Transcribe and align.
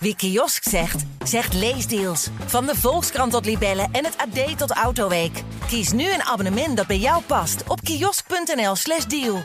Wie 0.00 0.16
kiosk 0.16 0.62
zegt, 0.62 1.04
zegt 1.24 1.54
leesdeals. 1.54 2.28
Van 2.46 2.66
de 2.66 2.74
Volkskrant 2.74 3.32
tot 3.32 3.44
Libellen 3.44 3.88
en 3.92 4.04
het 4.04 4.16
AD 4.16 4.58
tot 4.58 4.70
Autoweek. 4.70 5.42
Kies 5.66 5.92
nu 5.92 6.12
een 6.12 6.22
abonnement 6.22 6.76
dat 6.76 6.86
bij 6.86 6.98
jou 6.98 7.22
past 7.22 7.68
op 7.68 7.80
kiosk.nl/slash 7.80 9.04
deal. 9.04 9.42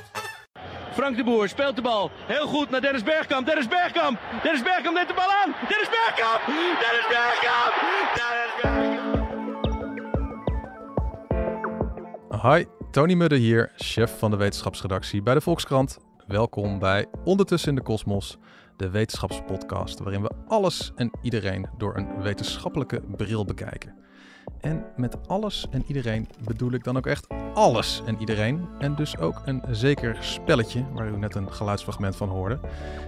Frank 0.94 1.18
de 1.18 1.24
Boer 1.24 1.50
speelt 1.50 1.76
de 1.76 1.82
bal. 1.82 2.12
Heel 2.28 2.48
goed 2.48 2.70
naar 2.70 2.82
Dennis 2.82 3.04
Bergkamp. 3.04 3.46
Dennis 3.46 3.68
Bergkamp. 3.68 4.20
Dennis 4.44 4.64
Bergkamp 4.64 4.96
neemt 4.96 5.08
de 5.08 5.14
bal 5.14 5.32
aan. 5.44 5.56
Dennis 5.70 5.90
Bergkamp. 5.90 6.42
Dennis 6.46 7.08
Bergkamp. 7.14 7.74
Dennis 8.16 8.52
Bergkamp. 8.62 8.94
Hi, 12.44 12.66
Tony 12.92 13.14
Mudde 13.14 13.36
hier, 13.36 13.72
chef 13.76 14.20
van 14.20 14.32
de 14.32 14.38
wetenschapsredactie 14.38 15.22
bij 15.22 15.34
de 15.34 15.42
Volkskrant. 15.42 15.98
Welkom 16.28 16.80
bij 16.80 17.06
Ondertussen 17.24 17.70
in 17.70 17.76
de 17.76 17.82
Kosmos, 17.82 18.38
de 18.84 18.90
wetenschapspodcast 18.90 20.00
waarin 20.00 20.22
we 20.22 20.32
alles 20.48 20.92
en 20.96 21.12
iedereen 21.22 21.68
door 21.78 21.98
een 21.98 22.22
wetenschappelijke 22.22 23.02
bril 23.16 23.46
bekijken. 23.46 23.94
En 24.60 24.86
met 24.96 25.28
alles 25.28 25.68
en 25.72 25.84
iedereen 25.88 26.28
bedoel 26.46 26.72
ik 26.72 26.84
dan 26.84 26.98
ook 26.98 27.06
echt 27.06 27.28
alles 27.54 28.02
en 28.06 28.20
iedereen. 28.20 28.68
En 28.80 28.96
dus 28.96 29.18
ook 29.18 29.42
een 29.46 29.64
zeker 29.72 30.18
spelletje, 30.20 30.86
waar 30.94 31.08
u 31.08 31.18
net 31.18 31.36
een 31.36 31.52
geluidsfragment 31.52 32.16
van 32.16 32.30
hoorde. 32.30 32.60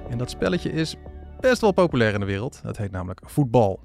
En 0.09 0.17
dat 0.17 0.29
spelletje 0.29 0.71
is 0.71 0.95
best 1.39 1.61
wel 1.61 1.71
populair 1.71 2.13
in 2.13 2.19
de 2.19 2.25
wereld. 2.25 2.59
Dat 2.63 2.77
heet 2.77 2.91
namelijk 2.91 3.21
voetbal. 3.23 3.83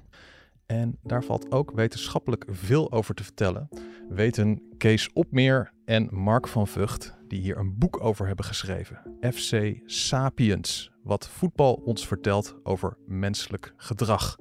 En 0.65 0.97
daar 1.03 1.23
valt 1.23 1.51
ook 1.51 1.71
wetenschappelijk 1.71 2.45
veel 2.49 2.91
over 2.91 3.15
te 3.15 3.23
vertellen. 3.23 3.69
Weten 4.09 4.61
Kees 4.77 5.13
Opmeer 5.13 5.73
en 5.85 6.07
Mark 6.11 6.47
van 6.47 6.67
Vught, 6.67 7.17
die 7.27 7.41
hier 7.41 7.57
een 7.57 7.77
boek 7.77 8.03
over 8.03 8.27
hebben 8.27 8.45
geschreven. 8.45 9.01
FC 9.33 9.79
Sapiens, 9.85 10.90
wat 11.03 11.27
voetbal 11.27 11.73
ons 11.73 12.07
vertelt 12.07 12.55
over 12.63 12.97
menselijk 13.05 13.73
gedrag. 13.77 14.37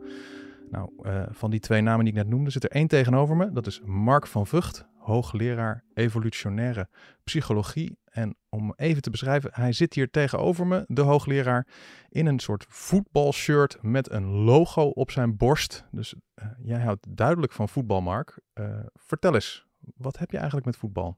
Nou, 0.70 0.90
uh, 1.02 1.22
van 1.30 1.50
die 1.50 1.60
twee 1.60 1.80
namen 1.80 2.04
die 2.04 2.14
ik 2.14 2.18
net 2.18 2.28
noemde, 2.28 2.50
zit 2.50 2.64
er 2.64 2.70
één 2.70 2.86
tegenover 2.86 3.36
me. 3.36 3.52
Dat 3.52 3.66
is 3.66 3.80
Mark 3.84 4.26
van 4.26 4.46
Vught, 4.46 4.86
hoogleraar 4.96 5.84
evolutionaire 5.94 6.88
psychologie. 7.24 7.98
En 8.04 8.36
om 8.48 8.72
even 8.76 9.02
te 9.02 9.10
beschrijven, 9.10 9.50
hij 9.52 9.72
zit 9.72 9.94
hier 9.94 10.10
tegenover 10.10 10.66
me, 10.66 10.84
de 10.86 11.00
hoogleraar, 11.00 11.66
in 12.08 12.26
een 12.26 12.38
soort 12.38 12.64
voetbalshirt 12.68 13.78
met 13.82 14.10
een 14.10 14.26
logo 14.26 14.82
op 14.82 15.10
zijn 15.10 15.36
borst. 15.36 15.84
Dus 15.90 16.14
uh, 16.14 16.44
jij 16.62 16.80
houdt 16.80 17.16
duidelijk 17.16 17.52
van 17.52 17.68
voetbal, 17.68 18.00
Mark. 18.00 18.40
Uh, 18.54 18.80
vertel 18.94 19.34
eens, 19.34 19.66
wat 19.96 20.18
heb 20.18 20.30
je 20.30 20.36
eigenlijk 20.36 20.66
met 20.66 20.76
voetbal? 20.76 21.16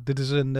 Dit 0.00 0.18
is 0.18 0.30
een, 0.30 0.56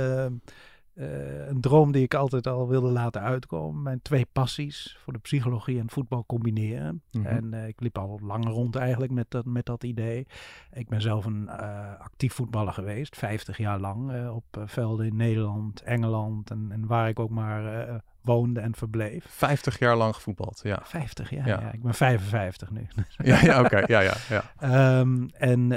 uh, 0.95 1.05
uh, 1.05 1.48
een 1.48 1.61
droom 1.61 1.92
die 1.92 2.03
ik 2.03 2.14
altijd 2.14 2.47
al 2.47 2.69
wilde 2.69 2.91
laten 2.91 3.20
uitkomen. 3.20 3.83
Mijn 3.83 4.03
twee 4.03 4.27
passies 4.33 4.97
voor 5.03 5.12
de 5.12 5.19
psychologie 5.19 5.78
en 5.78 5.91
voetbal 5.91 6.25
combineren. 6.27 7.03
Mm 7.11 7.25
-hmm. 7.25 7.27
En 7.27 7.55
uh, 7.55 7.67
ik 7.67 7.81
liep 7.81 7.98
al 7.98 8.20
langer 8.23 8.51
rond 8.51 8.77
eigenlijk 8.77 9.12
met 9.12 9.31
dat, 9.31 9.45
met 9.45 9.67
dat 9.67 9.84
idee. 9.84 10.27
Ik 10.73 10.89
ben 10.89 11.01
zelf 11.01 11.25
een 11.25 11.48
uh, 11.61 12.01
actief 12.01 12.33
voetballer 12.33 12.73
geweest, 12.73 13.17
50 13.17 13.59
jaar 13.59 13.78
lang 13.78 14.28
op 14.28 14.45
velden 14.64 15.06
in 15.06 15.17
Nederland, 15.17 15.83
Engeland 15.83 16.51
en, 16.51 16.67
en 16.70 16.86
waar 16.86 17.08
ik 17.08 17.19
ook 17.19 17.31
maar 17.31 18.03
woonde 18.20 18.61
en 18.61 18.75
verbleef. 18.75 19.25
50 19.29 19.79
jaar 19.79 19.97
lang 19.97 20.14
gevoetbald, 20.14 20.61
ja. 20.62 20.79
50, 20.83 21.31
ja. 21.31 21.47
ja. 21.47 21.61
ja. 21.61 21.73
Ik 21.73 21.83
ben 21.83 21.95
55 21.95 22.70
nu. 22.70 22.86
ja, 23.31 23.41
ja 23.42 23.58
oké. 23.61 23.67
Okay. 23.67 23.84
Ja, 23.86 24.01
ja, 24.01 24.14
ja. 24.29 24.98
Um, 25.01 25.31
en 25.33 25.69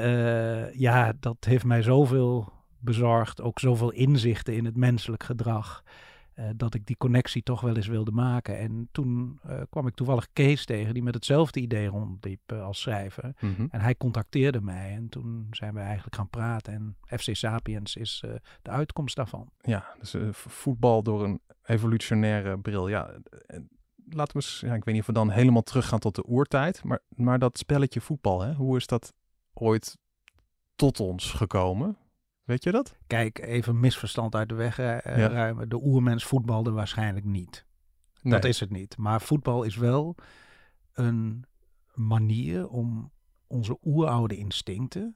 ja, 0.74 1.14
dat 1.20 1.38
heeft 1.40 1.66
mij 1.66 1.82
zoveel 1.82 2.56
bezorgd, 2.80 3.42
ook 3.42 3.60
zoveel 3.60 3.92
inzichten 3.92 4.56
in 4.56 4.66
het 4.66 4.78
menselijk 4.78 5.24
gedrag, 5.24 5.84
uh, 6.36 6.50
dat 6.56 6.74
ik 6.74 6.86
die 6.86 6.98
connectie 6.98 7.44
toch 7.44 7.62
wel 7.62 7.76
eens 7.76 7.88
wilde 7.88 8.12
maken. 8.12 8.58
En 8.58 8.90
toen 8.92 9.40
uh, 9.46 9.62
kwam 9.70 9.88
ik 9.88 9.96
toevallig 9.96 10.28
Kees 10.34 10.66
tegen, 10.66 10.94
die 10.94 11.04
met 11.04 11.14
hetzelfde 11.14 11.60
idee 11.60 11.88
rondliep 11.88 12.52
uh, 12.54 12.64
als 12.64 12.82
schrijver. 12.82 13.34
Mm 13.40 13.54
-hmm. 13.56 13.68
En 13.72 13.82
hij 13.82 13.96
contacteerde 13.96 14.62
mij 14.62 14.92
en 14.92 15.10
toen 15.10 15.48
zijn 15.52 15.74
we 15.74 15.80
eigenlijk 15.80 16.16
gaan 16.16 16.30
praten. 16.30 16.74
En 16.74 16.98
FC 17.20 17.36
Sapiens 17.36 17.96
is 17.96 18.24
de 18.62 18.70
uitkomst 18.70 19.16
daarvan. 19.16 19.52
Ja, 19.62 19.96
dus 20.00 20.16
voetbal 20.32 21.04
door 21.04 21.24
een 21.24 21.42
evolutionaire 21.64 22.60
bril. 22.60 22.88
Ja, 22.88 23.20
laten 24.10 24.38
we 24.38 24.44
eens, 24.44 24.60
ja, 24.60 24.74
ik 24.74 24.84
weet 24.84 24.94
niet 24.94 25.02
of 25.02 25.08
we 25.08 25.14
dan 25.14 25.30
helemaal 25.30 25.62
teruggaan 25.62 26.00
tot 26.00 26.16
de 26.16 26.28
oertijd, 26.28 26.84
maar, 26.84 27.00
maar 27.10 27.40
dat 27.40 27.58
spelletje 27.58 28.02
voetbal, 28.02 28.42
hè, 28.42 28.54
hoe 28.54 28.78
is 28.78 28.88
dat 28.88 29.14
ooit 29.54 29.98
tot 30.76 31.00
ons 31.00 31.32
gekomen? 31.32 31.98
Weet 32.48 32.64
je 32.64 32.72
dat? 32.72 32.96
Kijk, 33.08 33.40
even 33.40 33.80
misverstand 33.80 34.36
uit 34.36 34.50
de 34.50 34.56
weg 34.56 34.80
uh, 34.80 34.86
ja. 34.86 35.28
ruimen. 35.28 35.70
De 35.70 35.84
oermens 35.84 36.26
voetbalde 36.26 36.72
waarschijnlijk 36.72 37.26
niet. 37.26 37.66
Nee. 38.22 38.34
Dat 38.34 38.46
is 38.46 38.60
het 38.60 38.70
niet. 38.70 38.98
Maar 38.98 39.22
voetbal 39.22 39.64
is 39.64 39.76
wel 39.76 40.16
een 40.94 41.46
manier 41.94 42.68
om 42.68 43.12
onze 43.48 43.78
oeroude 43.84 44.38
instincten, 44.38 45.16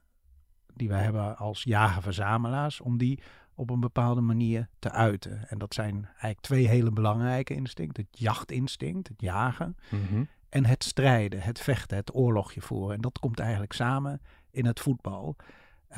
die 0.74 0.88
wij 0.88 1.02
hebben 1.02 1.36
als 1.36 1.62
jager-verzamelaars, 1.62 2.80
om 2.80 2.98
die 2.98 3.22
op 3.54 3.70
een 3.70 3.80
bepaalde 3.80 4.20
manier 4.20 4.68
te 4.78 4.90
uiten. 4.90 5.48
En 5.48 5.58
dat 5.58 5.74
zijn 5.74 6.04
eigenlijk 6.04 6.40
twee 6.40 6.68
hele 6.68 6.90
belangrijke 6.90 7.54
instincten. 7.54 8.06
Het 8.10 8.18
jachtinstinct, 8.18 9.08
het 9.08 9.20
jagen, 9.20 9.76
mm 9.90 10.06
-hmm. 10.06 10.28
en 10.48 10.64
het 10.64 10.84
strijden, 10.84 11.40
het 11.40 11.60
vechten, 11.60 11.96
het 11.96 12.14
oorlogje 12.14 12.60
voeren. 12.60 12.94
En 12.94 13.00
dat 13.00 13.18
komt 13.18 13.38
eigenlijk 13.38 13.72
samen 13.72 14.20
in 14.50 14.66
het 14.66 14.80
voetbal. 14.80 15.36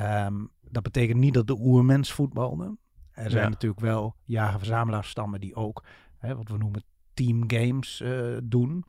Um, 0.01 0.49
dat 0.61 0.83
betekent 0.83 1.19
niet 1.19 1.33
dat 1.33 1.47
de 1.47 1.59
oermens 1.59 2.11
voetbalde. 2.11 2.77
Er 3.11 3.29
zijn 3.29 3.43
ja. 3.43 3.49
natuurlijk 3.49 3.81
wel 3.81 4.15
jager-verzamelaarsstammen 4.23 5.39
die 5.39 5.55
ook 5.55 5.83
hè, 6.17 6.35
wat 6.35 6.49
we 6.49 6.57
noemen 6.57 6.83
teamgames 7.13 8.01
uh, 8.01 8.37
doen. 8.43 8.85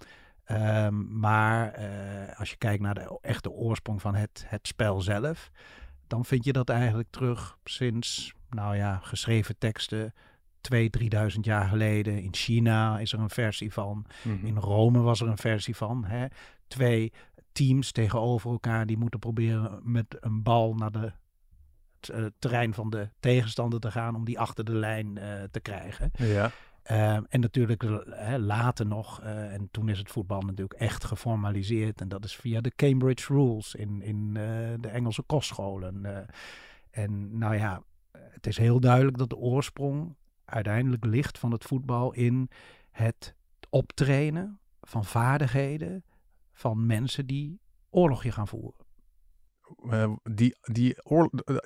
Um, 0.51 1.19
maar 1.19 1.81
uh, 1.81 2.39
als 2.39 2.51
je 2.51 2.57
kijkt 2.57 2.83
naar 2.83 2.95
de 2.95 3.19
echte 3.21 3.51
oorsprong 3.51 4.01
van 4.01 4.15
het, 4.15 4.45
het 4.47 4.67
spel 4.67 5.01
zelf, 5.01 5.51
dan 6.07 6.25
vind 6.25 6.45
je 6.45 6.53
dat 6.53 6.69
eigenlijk 6.69 7.09
terug 7.11 7.59
sinds, 7.65 8.33
nou 8.51 8.77
ja, 8.77 9.01
geschreven 9.03 9.59
teksten 9.59 10.15
2.000, 10.75 10.79
3.000 11.35 11.41
jaar 11.41 11.69
geleden. 11.69 12.23
In 12.23 12.35
China 12.35 12.99
is 12.99 13.13
er 13.13 13.19
een 13.19 13.31
versie 13.31 13.73
van. 13.73 14.07
Mm 14.23 14.39
-hmm. 14.39 14.47
In 14.47 14.57
Rome 14.57 15.01
was 15.01 15.21
er 15.21 15.29
een 15.29 15.39
versie 15.39 15.77
van. 15.77 16.05
Hè. 16.05 16.27
Twee 16.69 17.13
teams 17.57 17.93
tegenover 17.93 18.51
elkaar 18.51 18.87
die 18.87 18.99
moeten 18.99 19.19
proberen 19.19 19.81
met 19.83 20.17
een 20.21 20.43
bal 20.43 20.75
naar 20.75 20.91
de 20.91 21.13
het 22.01 22.19
uh, 22.19 22.27
terrein 22.39 22.75
van 22.75 22.91
de 22.91 23.09
tegenstander 23.21 23.81
te 23.81 23.91
gaan 23.91 24.15
om 24.15 24.25
die 24.25 24.39
achter 24.39 24.65
de 24.65 24.75
lijn 24.75 25.19
uh, 25.19 25.43
te 25.51 25.61
krijgen. 25.61 26.11
Ja. 26.17 26.51
Uh, 26.91 27.13
en 27.15 27.41
natuurlijk 27.41 27.83
hè, 28.11 28.39
later 28.39 28.87
nog, 28.87 29.23
uh, 29.23 29.53
en 29.53 29.69
toen 29.71 29.89
is 29.89 29.99
het 29.99 30.11
voetbal 30.11 30.41
natuurlijk 30.41 30.81
echt 30.81 31.05
geformaliseerd. 31.05 32.01
En 32.01 32.09
dat 32.09 32.25
is 32.25 32.37
via 32.37 32.61
de 32.61 32.73
Cambridge 32.77 33.33
Rules 33.33 33.75
in, 33.75 34.03
in 34.03 34.35
de 34.81 34.89
Engelse 34.89 35.23
kostscholen. 35.23 36.27
en 36.91 37.39
nou 37.39 37.57
ja, 37.57 37.83
het 38.19 38.47
is 38.47 38.57
heel 38.57 38.81
duidelijk 38.81 39.19
dat 39.19 39.29
de 39.29 39.37
oorsprong 39.37 40.15
uiteindelijk 40.45 41.05
ligt 41.05 41.39
van 41.39 41.53
het 41.53 41.65
voetbal 41.65 42.13
in 42.13 42.51
het 42.91 43.35
optrainen 43.71 44.59
van 44.83 45.05
vaardigheden 45.05 46.05
van 46.57 46.87
mensen 46.87 47.27
die 47.27 47.61
oorlogje 47.91 48.33
gaan 48.33 48.49
voeren. 48.49 48.85
Uh, 49.85 50.13
die, 50.23 50.57
die, 50.61 50.97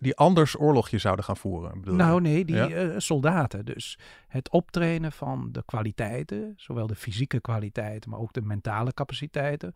die 0.01 0.17
anders 0.17 0.59
oorlogje 0.59 0.99
zouden 0.99 1.25
gaan 1.25 1.37
voeren. 1.37 1.81
Bedoel 1.81 1.95
nou, 1.95 2.21
nee, 2.21 2.45
die 2.45 2.57
ja? 2.57 2.69
uh, 2.69 2.95
soldaten. 2.99 3.65
Dus 3.65 3.99
het 4.29 4.51
optrainen 4.51 5.13
van 5.13 5.49
de 5.53 5.63
kwaliteiten, 5.65 6.53
zowel 6.57 6.87
de 6.87 6.95
fysieke 6.95 7.41
kwaliteiten, 7.41 8.11
maar 8.11 8.19
ook 8.19 8.33
de 8.33 8.43
mentale 8.43 8.95
capaciteiten, 8.95 9.73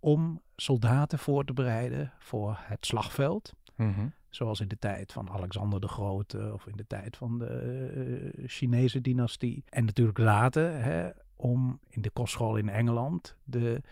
om 0.00 0.42
soldaten 0.56 1.18
voor 1.18 1.44
te 1.44 1.52
bereiden 1.52 2.12
voor 2.18 2.56
het 2.60 2.86
slagveld. 2.86 3.52
Mm 3.76 3.92
-hmm. 3.92 4.12
Zoals 4.28 4.60
in 4.60 4.68
de 4.68 4.78
tijd 4.78 5.12
van 5.12 5.30
Alexander 5.30 5.80
de 5.80 5.88
Grote 5.88 6.50
of 6.52 6.66
in 6.66 6.76
de 6.76 6.86
tijd 6.86 7.16
van 7.16 7.38
de 7.38 8.32
uh, 8.34 8.48
Chinese 8.48 9.00
dynastie. 9.00 9.64
En 9.68 9.84
natuurlijk 9.84 10.18
later, 10.18 10.82
hè, 10.82 11.08
om 11.36 11.80
in 11.88 12.02
de 12.02 12.10
kostschool 12.10 12.56
in 12.56 12.68
Engeland 12.68 13.36
de 13.44 13.82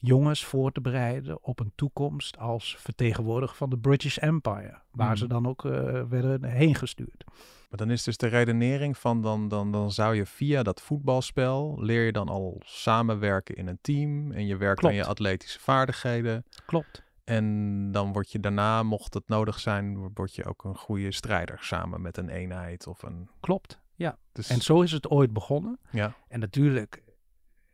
jongens 0.00 0.44
voor 0.44 0.72
te 0.72 0.80
bereiden 0.80 1.44
op 1.44 1.60
een 1.60 1.72
toekomst 1.74 2.38
als 2.38 2.76
vertegenwoordiger 2.78 3.56
van 3.56 3.70
de 3.70 3.78
British 3.78 4.16
Empire, 4.16 4.78
waar 4.90 5.18
ze 5.18 5.26
dan 5.26 5.46
ook 5.46 5.64
uh, 5.64 6.02
werden 6.08 6.44
heen 6.44 6.74
gestuurd. 6.74 7.24
Maar 7.70 7.78
dan 7.78 7.90
is 7.90 8.02
dus 8.02 8.16
de 8.16 8.26
redenering 8.26 8.98
van 8.98 9.22
dan, 9.22 9.48
dan, 9.48 9.72
dan 9.72 9.92
zou 9.92 10.14
je 10.14 10.26
via 10.26 10.62
dat 10.62 10.80
voetbalspel 10.80 11.76
leer 11.78 12.04
je 12.04 12.12
dan 12.12 12.28
al 12.28 12.60
samenwerken 12.64 13.54
in 13.54 13.66
een 13.66 13.78
team 13.80 14.32
en 14.32 14.46
je 14.46 14.56
werkt 14.56 14.80
Klopt. 14.80 14.94
aan 14.94 15.00
je 15.00 15.06
atletische 15.06 15.60
vaardigheden. 15.60 16.44
Klopt. 16.66 17.02
En 17.24 17.92
dan 17.92 18.12
word 18.12 18.32
je 18.32 18.40
daarna, 18.40 18.82
mocht 18.82 19.14
het 19.14 19.28
nodig 19.28 19.60
zijn, 19.60 20.12
word 20.14 20.34
je 20.34 20.44
ook 20.44 20.64
een 20.64 20.76
goede 20.76 21.12
strijder 21.12 21.58
samen 21.60 22.02
met 22.02 22.16
een 22.16 22.28
eenheid 22.28 22.86
of 22.86 23.02
een. 23.02 23.28
Klopt, 23.40 23.80
ja. 23.94 24.18
Dus... 24.32 24.48
En 24.50 24.60
zo 24.60 24.80
is 24.80 24.92
het 24.92 25.08
ooit 25.08 25.32
begonnen. 25.32 25.78
Ja. 25.90 26.14
En 26.28 26.40
natuurlijk 26.40 27.02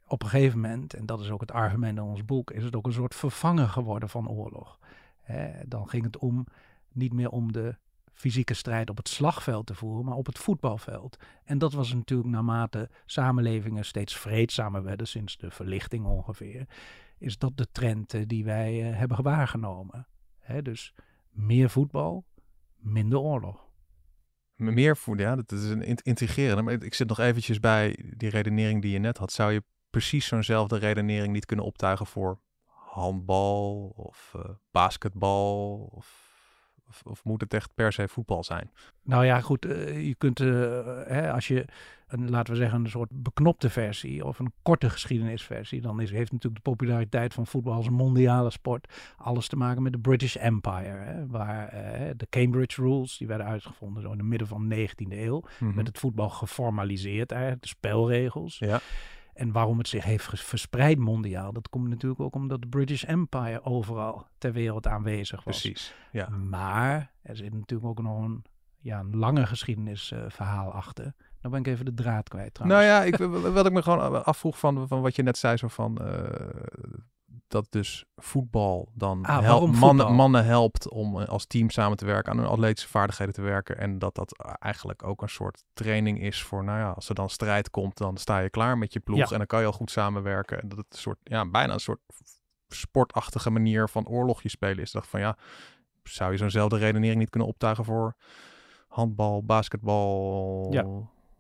op 0.07 0.23
een 0.23 0.29
gegeven 0.29 0.61
moment, 0.61 0.95
en 0.95 1.07
dat 1.07 1.21
is 1.21 1.31
ook 1.31 1.41
het 1.41 1.53
argument 1.53 1.99
in 1.99 2.05
ons 2.05 2.25
boek, 2.25 2.51
is 2.51 2.65
het 2.65 2.77
ook 2.77 2.87
een 2.87 2.93
soort 2.93 3.15
vervanger 3.15 3.69
geworden 3.69 4.09
van 4.09 4.29
oorlog. 4.29 4.79
Hè, 5.23 5.69
dan 5.69 5.89
ging 5.89 6.05
het 6.05 6.19
om 6.19 6.47
niet 6.93 7.13
meer 7.13 7.31
om 7.31 7.53
de 7.53 7.77
fysieke 8.13 8.55
strijd 8.55 8.91
op 8.91 8.97
het 8.97 9.09
slagveld 9.09 9.67
te 9.67 9.75
voeren, 9.75 10.05
maar 10.05 10.17
op 10.17 10.27
het 10.27 10.39
voetbalveld. 10.39 11.17
En 11.45 11.59
dat 11.59 11.73
was 11.73 11.95
natuurlijk 11.95 12.29
naarmate 12.29 12.91
samenlevingen 13.07 13.85
steeds 13.85 14.17
vreedzamer 14.17 14.83
werden, 14.83 15.07
sinds 15.07 15.37
de 15.37 15.51
verlichting 15.51 16.05
ongeveer, 16.05 16.67
is 17.19 17.39
dat 17.39 17.57
de 17.57 17.69
trend 17.73 18.15
eh, 18.15 18.23
die 18.27 18.45
wij 18.45 18.91
uh, 18.91 18.97
hebben 18.99 19.23
waargenomen. 19.23 20.07
Dus 20.63 20.95
meer 21.31 21.71
voetbal, 21.71 22.25
minder 22.77 23.19
oorlog. 23.19 23.65
Meer 24.55 24.97
voetbal, 24.97 25.27
ja, 25.27 25.37
dat 25.37 25.53
is 25.53 25.71
een 25.71 26.03
integreren. 26.03 26.65
Maar 26.65 26.83
ik 26.83 26.95
zit 26.95 27.09
nog 27.09 27.19
eventjes 27.19 27.61
bij 27.61 28.13
die 28.17 28.31
redenering 28.31 28.83
die 28.83 28.93
je 28.93 28.99
net 28.99 29.19
had. 29.19 29.33
Zou 29.33 29.53
je 29.53 29.63
precies 29.97 30.27
zo'nzelfde 30.27 30.79
redenering 30.79 31.33
niet 31.33 31.47
kunnen 31.47 31.65
optuigen 31.65 32.07
voor 32.07 32.39
handbal 32.65 33.93
of 33.97 34.33
uh, 34.37 34.43
basketbal 34.71 35.89
of 35.93 36.25
of, 36.89 37.03
of, 37.05 37.25
moet 37.25 37.41
het 37.41 37.55
echt 37.55 37.75
per 37.75 37.93
se 37.93 38.09
voetbal 38.09 38.45
zijn? 38.45 38.71
Nou 39.03 39.25
ja, 39.25 39.41
goed. 39.41 39.67
Uh, 39.67 40.07
je 40.07 40.15
kunt, 40.15 40.41
uh, 40.41 40.49
hè, 41.07 41.33
als 41.33 41.49
je, 41.49 41.65
een, 42.07 42.31
laten 42.31 42.53
we 42.53 42.59
zeggen, 42.59 42.85
een 42.85 42.91
soort 42.91 43.09
beknopte 43.13 43.71
versie 43.71 44.25
of 44.25 44.39
een 44.39 44.53
korte 44.63 44.91
geschiedenisversie, 44.91 45.81
dan 45.81 46.01
is, 46.01 46.11
heeft 46.11 46.33
natuurlijk 46.33 46.65
de 46.65 46.71
populariteit 46.71 47.35
van 47.35 47.47
voetbal 47.47 47.73
als 47.73 47.87
een 47.87 47.93
mondiale 47.93 48.51
sport 48.51 48.93
alles 49.17 49.49
te 49.49 49.57
maken 49.57 49.83
met 49.83 49.93
de 49.93 49.99
British 49.99 50.37
Empire. 50.37 50.99
Hè, 50.99 51.27
waar 51.27 51.71
de 52.17 52.27
Cambridge 52.31 52.83
Rules, 52.83 53.17
die 53.17 53.27
werden 53.27 53.47
uitgevonden 53.47 54.03
zo 54.03 54.13
in 54.13 54.19
het 54.19 54.27
midden 54.27 54.49
van 54.49 54.69
de 54.69 54.89
19e 54.89 54.95
eeuw, 55.09 55.41
mm 55.41 55.47
-hmm. 55.59 55.75
met 55.77 55.87
het 55.87 55.99
voetbal 55.99 56.29
geformaliseerd 56.29 57.33
eigenlijk, 57.33 57.63
de 57.63 57.69
spelregels. 57.69 58.59
Ja. 58.59 58.81
En 59.37 59.53
waarom 59.53 59.79
het 59.79 59.89
zich 59.89 60.05
heeft 60.05 60.41
verspreid 60.45 60.99
mondiaal, 60.99 61.53
dat 61.53 61.69
komt 61.69 61.89
natuurlijk 61.89 62.21
ook 62.21 62.35
omdat 62.35 62.61
de 62.61 62.69
British 62.69 63.05
Empire 63.05 63.65
overal 63.65 64.27
ter 64.39 64.53
wereld 64.53 64.87
aanwezig 64.87 65.45
was. 65.45 65.61
Precies, 65.61 65.95
ja. 66.13 66.29
Maar 66.29 67.13
er 67.23 67.37
zit 67.37 67.53
natuurlijk 67.53 67.89
ook 67.89 68.03
nog 68.03 68.25
een, 68.25 68.45
ja, 68.79 68.99
een 68.99 69.17
lange 69.17 69.47
geschiedenisverhaal 69.47 70.69
uh, 70.69 70.75
achter. 70.75 71.15
Dan 71.41 71.51
ben 71.51 71.61
ik 71.61 71.67
even 71.67 71.85
de 71.85 71.95
draad 71.95 72.29
kwijt 72.29 72.55
trouwens. 72.55 72.83
Nou 72.83 72.95
ja, 72.95 73.05
ik, 73.05 73.17
wat 73.55 73.67
ik 73.67 73.73
me 73.73 73.83
gewoon 73.83 74.25
afvroeg 74.25 74.59
van, 74.59 74.89
van 74.89 75.01
wat 75.01 75.17
je 75.17 75.23
net 75.23 75.39
zei, 75.39 75.57
zo 75.57 75.69
van... 75.69 75.99
Uh, 76.01 76.09
dat 77.49 77.67
dus 77.71 78.05
voetbal 78.17 78.89
dan 78.95 79.25
ah, 79.25 79.41
helpt, 79.41 79.61
voetbal? 79.63 79.81
mannen, 79.81 80.15
mannen 80.15 80.45
helpt 80.45 80.89
om 80.89 81.17
als 81.17 81.47
team 81.47 81.71
samen 81.71 81.97
te 81.97 82.05
werken, 82.05 82.33
aan 82.33 82.39
hun 82.39 82.47
atletische 82.47 82.89
vaardigheden 82.89 83.35
te 83.35 83.43
werken. 83.43 83.79
En 83.79 83.99
dat 83.99 84.15
dat 84.15 84.55
eigenlijk 84.59 85.03
ook 85.03 85.23
een 85.23 85.29
soort 85.29 85.65
training 85.73 86.21
is 86.21 86.43
voor, 86.43 86.65
nou 86.65 86.79
ja, 86.79 86.91
als 86.91 87.09
er 87.09 87.15
dan 87.15 87.31
strijd 87.31 87.71
komt, 87.71 87.97
dan 87.97 88.17
sta 88.17 88.39
je 88.39 88.51
klaar 88.51 88.79
met 88.79 88.93
je 88.93 89.01
ploeg 89.01 89.19
Ja. 89.19 89.31
en 89.31 89.39
dan 89.39 89.47
kan 89.47 89.61
je 89.61 89.67
al 89.67 89.73
goed 89.73 89.91
samenwerken. 89.91 90.61
En 90.63 90.69
dat 90.69 90.79
het 90.79 90.87
een 90.89 90.99
soort, 90.99 91.19
ja, 91.23 91.49
bijna 91.49 91.73
een 91.73 91.81
soort 91.81 92.01
sportachtige 92.69 93.51
manier 93.51 93.89
van 93.89 94.09
oorlogje 94.09 94.49
spelen 94.49 94.79
is. 94.79 94.93
Dacht 94.93 95.09
van 95.09 95.21
ja, 95.21 95.37
zou 96.03 96.31
je 96.33 96.39
zo'nzelfde 96.39 96.77
redenering 96.77 97.19
niet 97.19 97.31
kunnen 97.31 97.49
optuigen 97.49 97.85
voor 97.85 98.15
handbal, 98.89 99.45
basketbal? 99.45 100.69
Ja. 100.71 100.85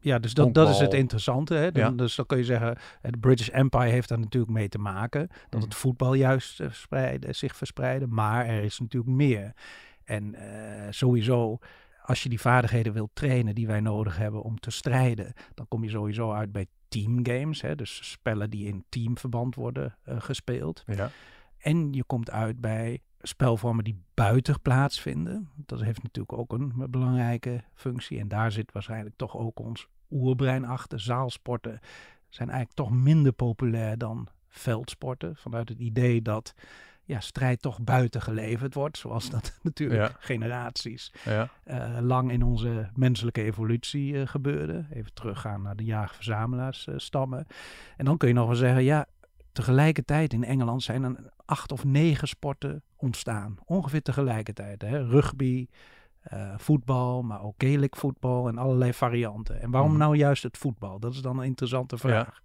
Ja, 0.00 0.18
dus 0.18 0.34
dat, 0.34 0.54
dat 0.54 0.68
is 0.68 0.78
het 0.78 0.94
interessante. 0.94 1.54
Hè? 1.54 1.72
Dan, 1.72 1.82
Ja. 1.82 1.90
Dus 1.90 2.14
dan 2.14 2.26
kun 2.26 2.38
je 2.38 2.44
zeggen, 2.44 2.76
eh, 3.00 3.10
de 3.10 3.18
British 3.18 3.48
Empire 3.48 3.90
heeft 3.90 4.08
daar 4.08 4.18
natuurlijk 4.18 4.52
mee 4.52 4.68
te 4.68 4.78
maken. 4.78 5.28
Dat 5.48 5.62
het 5.62 5.74
voetbal 5.74 6.14
juist 6.14 6.60
eh, 6.60 7.12
zich 7.30 7.56
verspreidde. 7.56 8.06
Maar 8.06 8.46
er 8.46 8.62
is 8.62 8.78
natuurlijk 8.78 9.12
meer. 9.12 9.54
En 10.06 10.34
eh, 10.34 10.86
sowieso, 10.90 11.58
als 12.02 12.22
je 12.22 12.28
die 12.28 12.40
vaardigheden 12.40 12.92
wilt 12.92 13.10
trainen 13.12 13.54
die 13.54 13.66
wij 13.66 13.80
nodig 13.80 14.16
hebben 14.16 14.42
om 14.42 14.58
te 14.58 14.70
strijden, 14.70 15.32
dan 15.54 15.68
kom 15.68 15.84
je 15.84 15.90
sowieso 15.90 16.32
uit 16.32 16.52
bij 16.52 16.66
teamgames. 16.88 17.60
Hè? 17.60 17.74
Dus 17.74 18.10
spellen 18.10 18.50
die 18.50 18.66
in 18.66 18.84
teamverband 18.88 19.54
worden 19.54 19.96
eh, 20.02 20.20
gespeeld. 20.20 20.82
Ja. 20.86 21.10
En 21.58 21.92
je 21.92 22.04
komt 22.04 22.30
uit 22.30 22.60
bij 22.60 23.00
spelvormen 23.20 23.84
die 23.84 24.02
buiten 24.14 24.60
plaatsvinden. 24.60 25.48
Dat 25.56 25.80
heeft 25.82 26.02
natuurlijk 26.02 26.38
ook 26.38 26.52
een 26.52 26.72
belangrijke 26.90 27.62
functie. 27.74 28.18
En 28.20 28.28
daar 28.28 28.52
zit 28.52 28.72
waarschijnlijk 28.72 29.16
toch 29.16 29.36
ook 29.36 29.58
ons 29.58 29.88
oerbrein 30.10 30.64
achter. 30.64 31.00
Zaalsporten 31.00 31.80
zijn 32.28 32.48
eigenlijk 32.50 32.78
toch 32.78 32.90
minder 32.90 33.32
populair 33.32 33.98
dan 33.98 34.28
veldsporten. 34.48 35.36
Vanuit 35.36 35.68
het 35.68 35.78
idee 35.78 36.22
dat 36.22 36.54
ja, 37.04 37.20
strijd 37.20 37.62
toch 37.62 37.80
buiten 37.82 38.22
geleverd 38.22 38.74
wordt. 38.74 38.98
Zoals 38.98 39.30
dat 39.30 39.58
natuurlijk 39.62 40.00
Ja. 40.10 40.16
generaties 40.18 41.12
Ja. 41.24 41.48
eh, 41.64 41.98
lang 42.00 42.30
in 42.30 42.42
onze 42.42 42.88
menselijke 42.94 43.42
evolutie 43.42 44.20
eh, 44.20 44.26
gebeurde. 44.26 44.86
Even 44.92 45.14
teruggaan 45.14 45.62
naar 45.62 45.76
de 45.76 45.84
jager-verzamelaars 45.84 46.86
eh, 46.86 46.94
stammen. 46.96 47.46
En 47.96 48.04
dan 48.04 48.16
kun 48.16 48.28
je 48.28 48.34
nog 48.34 48.46
wel 48.46 48.56
zeggen, 48.56 48.82
ja, 48.84 49.06
tegelijkertijd 49.52 50.32
in 50.32 50.44
Engeland 50.44 50.82
zijn 50.82 51.02
er 51.04 51.30
acht 51.44 51.72
of 51.72 51.84
negen 51.84 52.28
sporten 52.28 52.82
ontstaan. 52.96 53.56
Ongeveer 53.64 54.02
tegelijkertijd. 54.02 54.82
Hè? 54.82 55.06
Rugby, 55.08 55.66
eh, 56.20 56.54
voetbal, 56.58 57.22
maar 57.22 57.42
ook 57.42 57.54
Gaelic 57.58 57.96
voetbal 57.96 58.48
en 58.48 58.58
allerlei 58.58 58.92
varianten. 58.92 59.60
En 59.60 59.70
waarom 59.70 59.90
Mhm. 59.90 59.98
nou 59.98 60.16
juist 60.16 60.42
het 60.42 60.58
voetbal? 60.58 60.98
Dat 61.00 61.12
is 61.14 61.20
dan 61.20 61.38
een 61.38 61.44
interessante 61.44 61.98
vraag. 61.98 62.40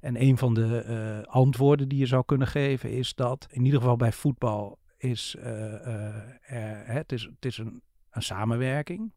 En 0.00 0.22
een 0.22 0.38
van 0.38 0.54
de 0.54 0.78
eh, 0.78 1.32
antwoorden 1.32 1.88
die 1.88 1.98
je 1.98 2.06
zou 2.06 2.24
kunnen 2.24 2.46
geven 2.46 2.90
is 2.90 3.14
dat 3.14 3.46
in 3.50 3.64
ieder 3.64 3.80
geval 3.80 3.96
bij 3.96 4.12
voetbal 4.12 4.78
is, 4.96 5.36
eh, 5.38 5.86
er- 5.86 6.38
hè, 6.40 6.92
het 6.94 7.12
is, 7.12 7.22
het 7.22 7.44
is 7.44 7.58
een, 7.58 7.82
een 8.10 8.22
samenwerking. 8.22 9.12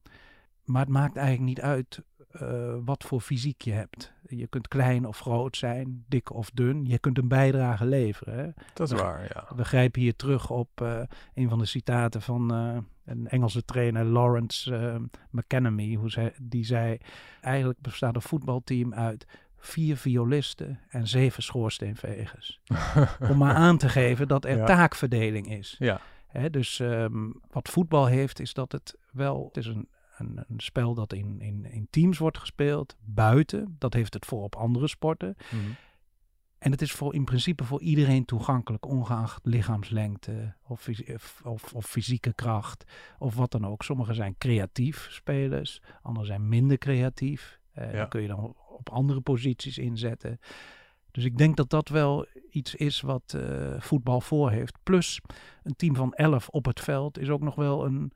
Maar 0.63 0.81
het 0.81 0.89
maakt 0.94 1.15
eigenlijk 1.18 1.48
niet 1.48 1.62
uit 1.62 2.01
wat 2.86 3.04
voor 3.04 3.21
fysiek 3.21 3.62
je 3.62 3.71
hebt. 3.71 4.13
Je 4.38 4.48
kunt 4.48 4.68
klein 4.68 5.06
of 5.08 5.20
groot 5.20 5.58
zijn, 5.58 6.04
dik 6.08 6.34
of 6.34 6.50
dun. 6.54 6.86
Je 6.86 7.00
kunt 7.00 7.18
een 7.18 7.28
bijdrage 7.28 7.86
leveren. 7.86 8.38
Hè? 8.38 8.50
Dat 8.74 8.92
is 8.92 9.00
waar, 9.00 9.24
ja. 9.34 9.56
We 9.56 9.66
grijpen 9.66 10.02
hier 10.02 10.16
terug 10.16 10.50
op 10.50 10.82
eh, 10.82 11.02
een 11.34 11.50
van 11.50 11.60
de 11.60 11.66
citaten 11.66 12.22
van 12.22 12.54
eh, 12.54 12.78
een 13.06 13.28
Engelse 13.28 13.66
trainer, 13.66 14.04
Lawrence 14.06 15.00
McKenemy. 15.30 15.94
Hoe 15.96 16.10
zij, 16.10 16.34
die 16.42 16.66
zei, 16.66 16.98
eigenlijk 17.42 17.80
bestaat 17.82 18.16
een 18.16 18.22
voetbalteam 18.22 18.94
uit 18.94 19.26
vier 19.58 19.98
violisten 19.98 20.80
en 20.90 21.08
zeven 21.08 21.44
schoorsteenvegers. 21.44 22.62
Om 23.32 23.38
maar 23.38 23.56
aan 23.56 23.78
te 23.78 23.90
geven 23.90 24.28
dat 24.28 24.46
er 24.46 24.58
Ja. 24.58 24.66
taakverdeling 24.66 25.52
is. 25.52 25.76
Ja. 25.80 26.02
Hè, 26.28 26.50
dus 26.50 26.80
ehm, 26.80 27.30
wat 27.52 27.70
voetbal 27.70 28.06
heeft, 28.06 28.40
is 28.40 28.54
dat 28.54 28.72
het 28.72 28.98
wel, 29.12 29.46
het 29.48 29.58
is 29.58 29.66
een, 29.66 29.88
een, 30.18 30.44
een 30.48 30.60
spel 30.60 30.94
dat 30.94 31.13
in, 31.13 31.42
in, 31.42 31.65
in 31.65 31.88
teams 31.89 32.18
wordt 32.18 32.38
gespeeld, 32.38 32.95
buiten. 33.00 33.75
Dat 33.80 33.94
heeft 33.94 34.13
het 34.13 34.25
voor 34.25 34.44
op 34.44 34.56
andere 34.56 34.88
sporten. 34.88 35.36
Mhm. 35.51 35.71
En 36.57 36.71
het 36.71 36.81
is 36.81 36.92
voor, 36.92 37.13
in 37.13 37.24
principe 37.24 37.63
voor 37.63 37.81
iedereen 37.81 38.25
toegankelijk, 38.25 38.86
ongeacht 38.86 39.45
lichaamslengte 39.45 40.56
of, 40.68 40.89
of, 41.44 41.74
of, 41.74 41.86
fysieke 41.86 42.33
kracht 42.33 42.83
of 43.18 43.36
wat 43.36 43.51
dan 43.51 43.68
ook. 43.68 43.83
Sommigen 43.83 44.15
zijn 44.15 44.36
creatief 44.38 45.07
spelers, 45.10 45.81
anderen 46.01 46.27
zijn 46.27 46.50
minder 46.50 46.77
creatief. 46.77 47.60
Ja. 47.75 47.92
Dan 47.92 48.10
kun 48.10 48.21
je 48.21 48.27
dan 48.27 48.56
op 48.68 48.89
andere 48.89 49.21
posities 49.21 49.77
inzetten. 49.77 50.39
Dus 51.12 51.24
ik 51.24 51.38
denk 51.38 51.57
dat 51.57 51.69
dat 51.69 51.89
wel 51.89 52.27
iets 52.50 52.75
is 52.75 53.01
wat 53.01 53.33
eh, 53.33 53.81
voetbal 53.81 54.21
voor 54.21 54.51
heeft. 54.51 54.77
Plus 54.83 55.21
een 55.63 55.75
team 55.75 55.96
van 55.96 56.13
11 56.13 56.50
op 56.50 56.65
het 56.65 56.79
veld 56.79 57.20
is 57.20 57.29
ook 57.29 57.41
nog 57.41 57.55
wel 57.55 57.86
een, 57.86 58.12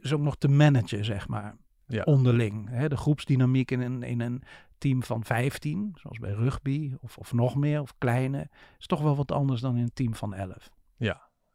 is 0.00 0.12
ook 0.12 0.20
nog 0.20 0.36
te 0.36 0.48
managen, 0.48 1.04
zeg 1.04 1.28
maar 1.28 1.56
Ja. 1.86 2.02
onderling. 2.02 2.68
Hè, 2.68 2.88
de 2.88 2.96
groepsdynamiek 2.96 3.70
in 3.70 3.80
een, 3.80 4.02
in 4.02 4.20
een 4.20 4.42
team 4.78 5.02
van 5.02 5.24
15, 5.24 5.92
zoals 5.94 6.18
bij 6.18 6.32
rugby 6.32 6.92
of, 7.00 7.18
of 7.18 7.32
nog 7.32 7.56
meer, 7.56 7.80
of 7.80 7.94
kleine, 7.98 8.48
is 8.78 8.86
toch 8.86 9.00
wel 9.00 9.16
wat 9.16 9.32
anders 9.32 9.60
dan 9.60 9.76
in 9.76 9.82
een 9.82 9.92
team 9.94 10.14
van 10.14 10.34
11. 10.34 10.70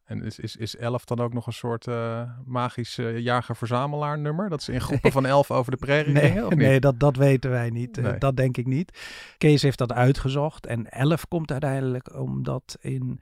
En 0.03 0.21
is, 0.21 0.39
is, 0.39 0.55
is 0.55 0.75
11 0.75 1.05
dan 1.05 1.19
ook 1.19 1.33
nog 1.33 1.47
een 1.47 1.53
soort 1.53 1.87
eh, 1.87 2.29
magisch 2.45 2.97
eh, 2.97 3.19
jager-verzamelaar 3.19 4.19
nummer? 4.19 4.49
Dat 4.49 4.63
ze 4.63 4.71
in 4.73 4.81
groepen 4.81 5.11
van 5.11 5.25
11 5.25 5.51
over 5.51 5.71
de 5.71 5.77
prairie 5.77 6.13
Nee, 6.13 6.27
gingen? 6.27 6.43
Of 6.43 6.49
niet? 6.49 6.59
nee 6.59 6.79
dat, 6.79 6.99
dat 6.99 7.15
weten 7.15 7.49
wij 7.49 7.69
niet. 7.69 7.97
Eh, 7.97 8.11
dat 8.19 8.35
denk 8.37 8.57
ik 8.57 8.65
niet. 8.65 8.99
Kees 9.37 9.61
heeft 9.61 9.77
dat 9.77 9.91
uitgezocht. 9.91 10.65
En 10.65 10.89
11 10.89 11.27
komt 11.27 11.51
uiteindelijk 11.51 12.15
omdat 12.19 12.77
in, 12.79 13.19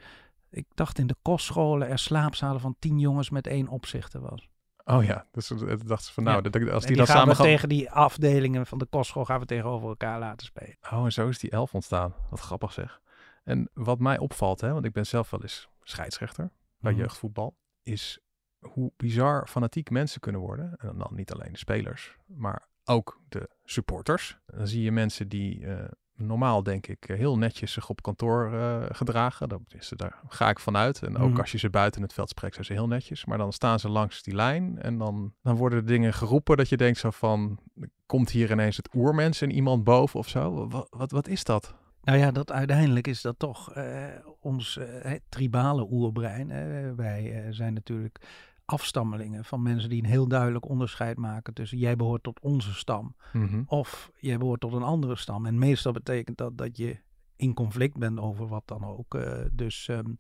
ik 0.50 0.66
dacht 0.74 1.00
in 1.00 1.08
de 1.08 1.16
kostscholen 1.22 1.88
er 1.88 2.00
slaapzalen 2.00 2.62
van 2.62 2.76
10 2.80 3.00
jongens 3.00 3.30
met 3.30 3.48
één 3.48 3.68
opzichter 3.68 4.22
was. 4.22 4.50
Oh 4.86 5.04
ja, 5.04 5.26
dus 5.32 5.52
eh, 5.52 5.58
dachten 5.86 6.06
ze 6.06 6.14
van 6.14 6.24
nou, 6.24 6.36
Ja. 6.44 6.50
dat, 6.50 6.70
als 6.70 6.80
die, 6.86 6.88
die 6.88 6.98
dan 6.98 7.06
gaan 7.06 7.16
samen 7.16 7.30
we 7.30 7.36
gaan... 7.36 7.46
tegen 7.46 7.70
die 7.70 7.92
afdelingen 7.92 8.66
van 8.66 8.78
de 8.78 8.86
kostschool 8.86 9.26
gaan 9.26 9.40
we 9.40 9.46
tegenover 9.46 9.88
elkaar 9.90 10.20
laten 10.20 10.46
spelen. 10.46 10.76
Oh, 10.92 11.04
en 11.06 11.12
zo 11.12 11.28
is 11.28 11.40
die 11.40 11.50
11 11.50 11.74
ontstaan. 11.74 12.14
Wat 12.30 12.40
grappig 12.40 12.74
zeg. 12.74 13.02
En 13.44 13.70
wat 13.74 14.00
mij 14.00 14.18
opvalt, 14.18 14.62
hè, 14.62 14.74
want 14.74 14.86
ik 14.86 14.94
ben 14.94 15.06
zelf 15.06 15.30
wel 15.30 15.42
eens 15.42 15.70
scheidsrechter 15.84 16.50
bij 16.80 16.92
Mhm. 16.92 17.02
jeugdvoetbal, 17.02 17.56
is 17.84 18.20
hoe 18.60 18.92
bizar 18.98 19.48
fanatiek 19.48 19.90
mensen 19.90 20.20
kunnen 20.22 20.42
worden. 20.42 20.76
En 20.78 20.98
dan 20.98 21.10
niet 21.16 21.32
alleen 21.34 21.52
de 21.52 21.58
spelers, 21.58 22.16
maar 22.26 22.68
ook 22.86 23.22
de 23.30 23.50
supporters. 23.64 24.38
Dan 24.46 24.68
zie 24.68 24.82
je 24.84 24.92
mensen 24.92 25.28
die 25.30 25.66
eh, 25.68 25.84
normaal, 26.22 26.64
denk 26.64 26.88
ik, 26.88 27.06
eh, 27.10 27.18
heel 27.18 27.38
netjes 27.38 27.72
zich 27.72 27.90
op 27.90 28.02
kantoor 28.02 28.54
eh, 28.54 28.78
gedragen. 28.90 29.50
Dat 29.50 29.62
is, 29.78 29.94
daar 29.96 30.20
ga 30.28 30.50
ik 30.50 30.60
vanuit. 30.60 31.02
En 31.04 31.18
ook 31.18 31.30
Mhm. 31.30 31.40
als 31.40 31.52
je 31.52 31.58
ze 31.58 31.70
buiten 31.70 32.02
het 32.02 32.14
veld 32.14 32.30
spreekt, 32.30 32.54
zijn 32.54 32.66
ze 32.66 32.74
heel 32.74 32.88
netjes. 32.88 33.26
Maar 33.26 33.38
dan 33.38 33.54
staan 33.54 33.80
ze 33.80 33.90
langs 33.90 34.24
die 34.24 34.36
lijn 34.36 34.80
en 34.82 34.98
dan, 34.98 35.34
dan 35.44 35.56
worden 35.56 35.80
er 35.80 35.86
dingen 35.86 36.14
geroepen 36.14 36.58
dat 36.58 36.70
je 36.70 36.78
denkt 36.78 36.98
zo 37.00 37.10
van, 37.10 37.60
komt 38.06 38.30
hier 38.30 38.52
ineens 38.52 38.78
het 38.78 38.90
oermens 38.96 39.42
en 39.42 39.52
iemand 39.52 39.84
boven 39.84 40.20
of 40.20 40.28
zo? 40.28 40.68
Wat, 40.70 40.88
wat, 40.90 41.12
wat 41.12 41.28
is 41.28 41.44
dat? 41.44 41.74
Nou 42.04 42.18
ja, 42.18 42.32
dat 42.32 42.52
uiteindelijk 42.52 43.08
is 43.08 43.22
dat 43.22 43.40
toch 43.40 43.74
eh, 43.74 44.06
ons 44.40 44.80
tribale 45.30 45.88
oerbrein. 45.92 46.48
wij 46.96 47.46
zijn 47.50 47.74
natuurlijk 47.74 48.20
afstammelingen 48.72 49.46
van 49.46 49.62
mensen 49.62 49.90
die 49.90 50.04
een 50.04 50.10
heel 50.10 50.28
duidelijk 50.28 50.70
onderscheid 50.70 51.18
maken 51.18 51.54
tussen 51.54 51.78
jij 51.78 51.96
behoort 51.96 52.24
tot 52.24 52.40
onze 52.40 52.74
stam 52.74 53.16
Mhm. 53.34 53.64
of 53.66 54.12
jij 54.20 54.38
behoort 54.38 54.60
tot 54.60 54.74
een 54.74 54.84
andere 54.84 55.16
stam. 55.16 55.46
En 55.46 55.58
meestal 55.60 55.92
betekent 55.92 56.38
dat 56.38 56.58
dat 56.58 56.78
je 56.78 56.98
in 57.36 57.54
conflict 57.54 57.98
bent 57.98 58.20
over 58.20 58.48
wat 58.48 58.64
dan 58.66 58.84
ook. 58.86 59.16
Eh, 59.16 59.40
dus 59.52 59.88
ehm, 59.88 60.14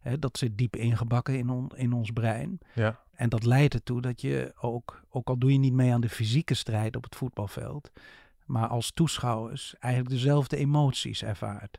hè, 0.00 0.18
dat 0.18 0.38
zit 0.38 0.58
diep 0.58 0.76
ingebakken 0.76 1.38
in, 1.38 1.48
on, 1.50 1.70
in 1.76 1.92
ons 1.92 2.10
brein. 2.10 2.58
Ja. 2.74 3.00
En 3.12 3.28
dat 3.28 3.44
leidt 3.44 3.74
ertoe 3.74 4.00
dat 4.00 4.20
je 4.20 4.52
ook, 4.60 5.02
ook 5.08 5.28
al 5.28 5.38
doe 5.38 5.52
je 5.52 5.58
niet 5.58 5.72
mee 5.72 5.92
aan 5.92 6.00
de 6.00 6.08
fysieke 6.08 6.54
strijd 6.54 6.96
op 6.96 7.04
het 7.04 7.16
voetbalveld, 7.16 7.90
maar 8.44 8.68
als 8.68 8.90
toeschouwers 8.92 9.74
eigenlijk 9.78 10.14
dezelfde 10.14 10.56
emoties 10.56 11.22
ervaart. 11.22 11.78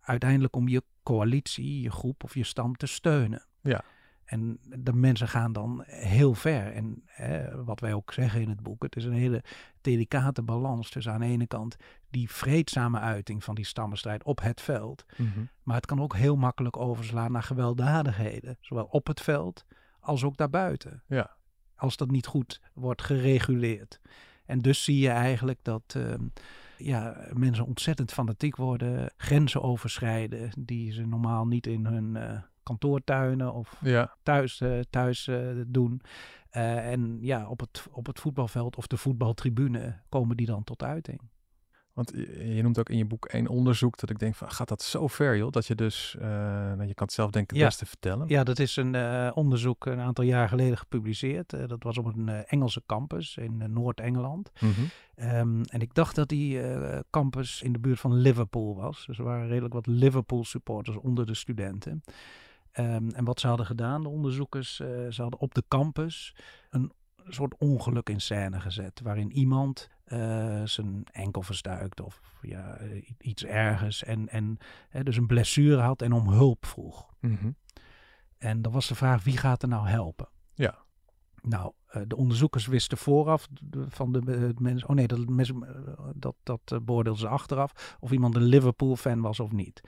Uiteindelijk 0.00 0.56
om 0.56 0.68
je 0.68 0.82
coalitie, 1.02 1.80
je 1.80 1.90
groep 1.90 2.24
of 2.24 2.34
je 2.34 2.44
stam 2.44 2.76
te 2.76 2.86
steunen. 2.86 3.46
Ja. 3.60 3.84
En 4.24 4.58
de 4.62 4.92
mensen 4.92 5.28
gaan 5.28 5.52
dan 5.52 5.82
heel 5.86 6.34
ver. 6.34 6.72
En 6.72 7.02
hè, 7.06 7.64
wat 7.64 7.80
wij 7.80 7.94
ook 7.94 8.12
zeggen 8.12 8.40
in 8.40 8.48
het 8.48 8.62
boek, 8.62 8.82
het 8.82 8.96
is 8.96 9.04
een 9.04 9.12
hele 9.12 9.42
delicate 9.80 10.42
balans 10.42 10.90
tussen 10.90 11.12
aan 11.12 11.20
de 11.20 11.26
ene 11.26 11.46
kant 11.46 11.76
die 12.10 12.30
vreedzame 12.30 12.98
uiting 12.98 13.44
van 13.44 13.54
die 13.54 13.64
stammenstrijd 13.64 14.24
op 14.24 14.40
het 14.40 14.60
veld. 14.60 15.04
Mhm. 15.16 15.44
Maar 15.62 15.76
het 15.76 15.86
kan 15.86 16.00
ook 16.00 16.16
heel 16.16 16.36
makkelijk 16.36 16.76
overslaan 16.76 17.32
naar 17.32 17.42
gewelddadigheden, 17.42 18.56
zowel 18.60 18.84
op 18.84 19.06
het 19.06 19.20
veld 19.20 19.64
als 20.00 20.24
ook 20.24 20.36
daarbuiten. 20.36 21.02
Ja. 21.06 21.36
Als 21.76 21.96
dat 21.96 22.10
niet 22.10 22.26
goed 22.26 22.60
wordt 22.72 23.02
gereguleerd. 23.02 24.00
En 24.46 24.58
dus 24.58 24.84
zie 24.84 24.98
je 24.98 25.08
eigenlijk 25.08 25.58
dat 25.62 25.94
ehm, 25.96 26.26
ja, 26.76 27.26
mensen 27.32 27.66
ontzettend 27.66 28.12
fanatiek 28.12 28.56
worden, 28.56 29.12
grenzen 29.16 29.62
overschrijden 29.62 30.50
die 30.58 30.92
ze 30.92 31.06
normaal 31.06 31.46
niet 31.46 31.66
in 31.66 31.86
hun 31.86 32.16
eh, 32.16 32.42
kantoortuinen 32.64 33.52
of 33.52 33.76
Ja. 33.82 34.14
thuis, 34.22 34.60
eh, 34.60 34.78
thuis 34.90 35.26
eh, 35.28 35.38
doen. 35.66 36.00
Eh, 36.50 36.90
en 36.92 37.18
ja, 37.20 37.48
op 37.48 37.60
het, 37.60 37.86
op 37.90 38.06
het 38.06 38.20
voetbalveld 38.20 38.76
of 38.76 38.86
de 38.86 38.96
voetbaltribune 38.96 40.00
komen 40.08 40.36
die 40.36 40.46
dan 40.46 40.64
tot 40.64 40.82
uiting. 40.82 41.20
Want 41.92 42.12
je 42.14 42.54
je 42.54 42.62
noemt 42.62 42.78
ook 42.78 42.88
in 42.88 42.96
je 42.96 43.04
boek 43.04 43.26
één 43.26 43.48
onderzoek 43.48 43.98
dat 43.98 44.10
ik 44.10 44.18
denk 44.18 44.34
van 44.34 44.50
gaat 44.50 44.68
dat 44.68 44.82
zo 44.82 45.06
ver 45.06 45.36
joh, 45.36 45.50
dat 45.50 45.66
je 45.66 45.74
dus, 45.74 46.16
nou, 46.18 46.86
je 46.86 46.94
kan 46.94 47.06
het 47.06 47.12
zelf 47.12 47.30
denk 47.30 47.44
ik 47.44 47.50
het 47.50 47.58
Ja. 47.60 47.64
beste 47.66 47.86
vertellen. 47.86 48.28
Ja, 48.28 48.44
dat 48.44 48.58
is 48.58 48.76
een 48.76 48.94
onderzoek 49.34 49.86
een 49.86 50.00
aantal 50.00 50.24
jaar 50.24 50.48
geleden 50.48 50.78
gepubliceerd. 50.78 51.50
Dat 51.68 51.82
was 51.82 51.98
op 51.98 52.04
een 52.16 52.28
Engelse 52.28 52.82
campus 52.86 53.36
in 53.36 53.72
Noord-Engeland. 53.72 54.50
Mhm. 54.60 54.70
Ehm, 55.14 55.62
en 55.62 55.80
ik 55.80 55.94
dacht 55.94 56.14
dat 56.14 56.28
die 56.28 56.60
campus 57.10 57.62
in 57.62 57.72
de 57.72 57.78
buurt 57.78 58.00
van 58.00 58.14
Liverpool 58.14 58.74
was. 58.76 59.06
Dus 59.06 59.18
er 59.18 59.24
waren 59.24 59.48
redelijk 59.48 59.74
wat 59.74 59.86
Liverpool 59.86 60.44
supporters 60.44 60.96
onder 60.96 61.26
de 61.26 61.34
studenten. 61.34 62.02
Ehm, 62.74 63.08
en 63.08 63.24
wat 63.24 63.40
ze 63.40 63.46
hadden 63.46 63.66
gedaan, 63.66 64.02
de 64.02 64.08
onderzoekers, 64.08 64.80
eh, 64.80 64.88
ze 65.10 65.22
hadden 65.22 65.40
op 65.40 65.54
de 65.54 65.64
campus 65.68 66.34
een 66.70 66.92
soort 67.28 67.54
ongeluk 67.58 68.08
in 68.08 68.20
scène 68.20 68.60
gezet. 68.60 69.00
Waarin 69.00 69.32
iemand 69.32 69.88
eh, 70.04 70.62
zijn 70.64 71.04
enkel 71.12 71.42
verstuikt 71.42 72.00
of 72.00 72.20
ja, 72.42 72.78
iets 73.18 73.44
ergens. 73.44 74.04
En, 74.04 74.28
en 74.28 74.58
hè, 74.88 75.02
dus 75.02 75.16
een 75.16 75.26
blessure 75.26 75.80
had 75.80 76.02
en 76.02 76.12
om 76.12 76.28
hulp 76.28 76.66
vroeg. 76.66 77.14
Mhm. 77.20 77.50
En 78.38 78.62
dan 78.62 78.72
was 78.72 78.88
de 78.88 78.94
vraag, 78.94 79.24
wie 79.24 79.36
gaat 79.36 79.62
er 79.62 79.68
nou 79.68 79.88
helpen? 79.88 80.28
Ja. 80.54 80.78
Nou, 81.42 81.72
eh, 81.86 82.02
de 82.06 82.16
onderzoekers 82.16 82.66
wisten 82.66 82.98
vooraf 82.98 83.48
van 83.88 84.12
de 84.12 84.52
mensen... 84.58 84.88
Oh 84.88 84.94
nee, 84.94 85.06
dat, 85.06 86.36
dat, 86.42 86.60
dat 86.64 86.84
beoordeelden 86.84 87.22
ze 87.22 87.28
achteraf. 87.28 87.96
Of 88.00 88.12
iemand 88.12 88.36
een 88.36 88.42
Liverpool-fan 88.42 89.20
was 89.20 89.40
of 89.40 89.52
niet. 89.52 89.80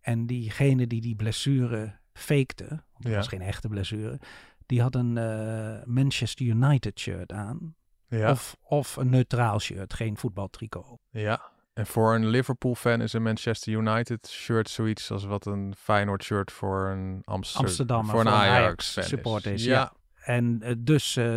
En 0.00 0.26
diegene 0.26 0.86
die 0.86 1.00
die 1.00 1.16
blessure 1.16 2.00
fakte... 2.12 2.66
Want 2.68 2.84
Ja. 3.08 3.14
was 3.16 3.28
geen 3.28 3.42
echte 3.42 3.68
blessure... 3.68 4.20
Die 4.66 4.80
had 4.82 4.94
een 4.94 5.18
eh, 5.18 5.84
Manchester 5.84 6.46
United 6.46 6.98
shirt 7.00 7.32
aan. 7.32 7.74
Ja. 8.08 8.30
Of, 8.30 8.56
of 8.62 8.96
een 8.96 9.10
neutraal 9.10 9.58
shirt, 9.60 9.94
geen 9.94 10.16
voetbaltricot. 10.16 10.98
ja. 11.10 11.50
En 11.74 11.86
voor 11.86 12.14
een 12.14 12.26
Liverpool 12.26 12.74
fan 12.74 13.00
is 13.00 13.12
een 13.12 13.22
Manchester 13.22 13.72
United 13.72 14.28
shirt 14.28 14.68
zoiets 14.68 15.10
als 15.10 15.24
wat 15.24 15.46
een 15.46 15.74
Feyenoord 15.78 16.22
shirt 16.24 16.52
voor 16.52 16.88
een 16.88 17.20
Amster- 17.24 17.60
Amsterdammer, 17.60 18.10
voor 18.10 18.20
een 18.20 18.26
voor 18.26 18.34
een 18.34 18.40
Ajax, 18.40 18.62
Ajax 18.64 18.92
fan 18.92 19.02
supporter 19.04 19.52
is, 19.52 19.64
Ja. 19.64 19.72
ja. 19.72 19.92
En 20.24 20.62
eh, 20.62 20.74
dus 20.78 21.16
eh, 21.16 21.36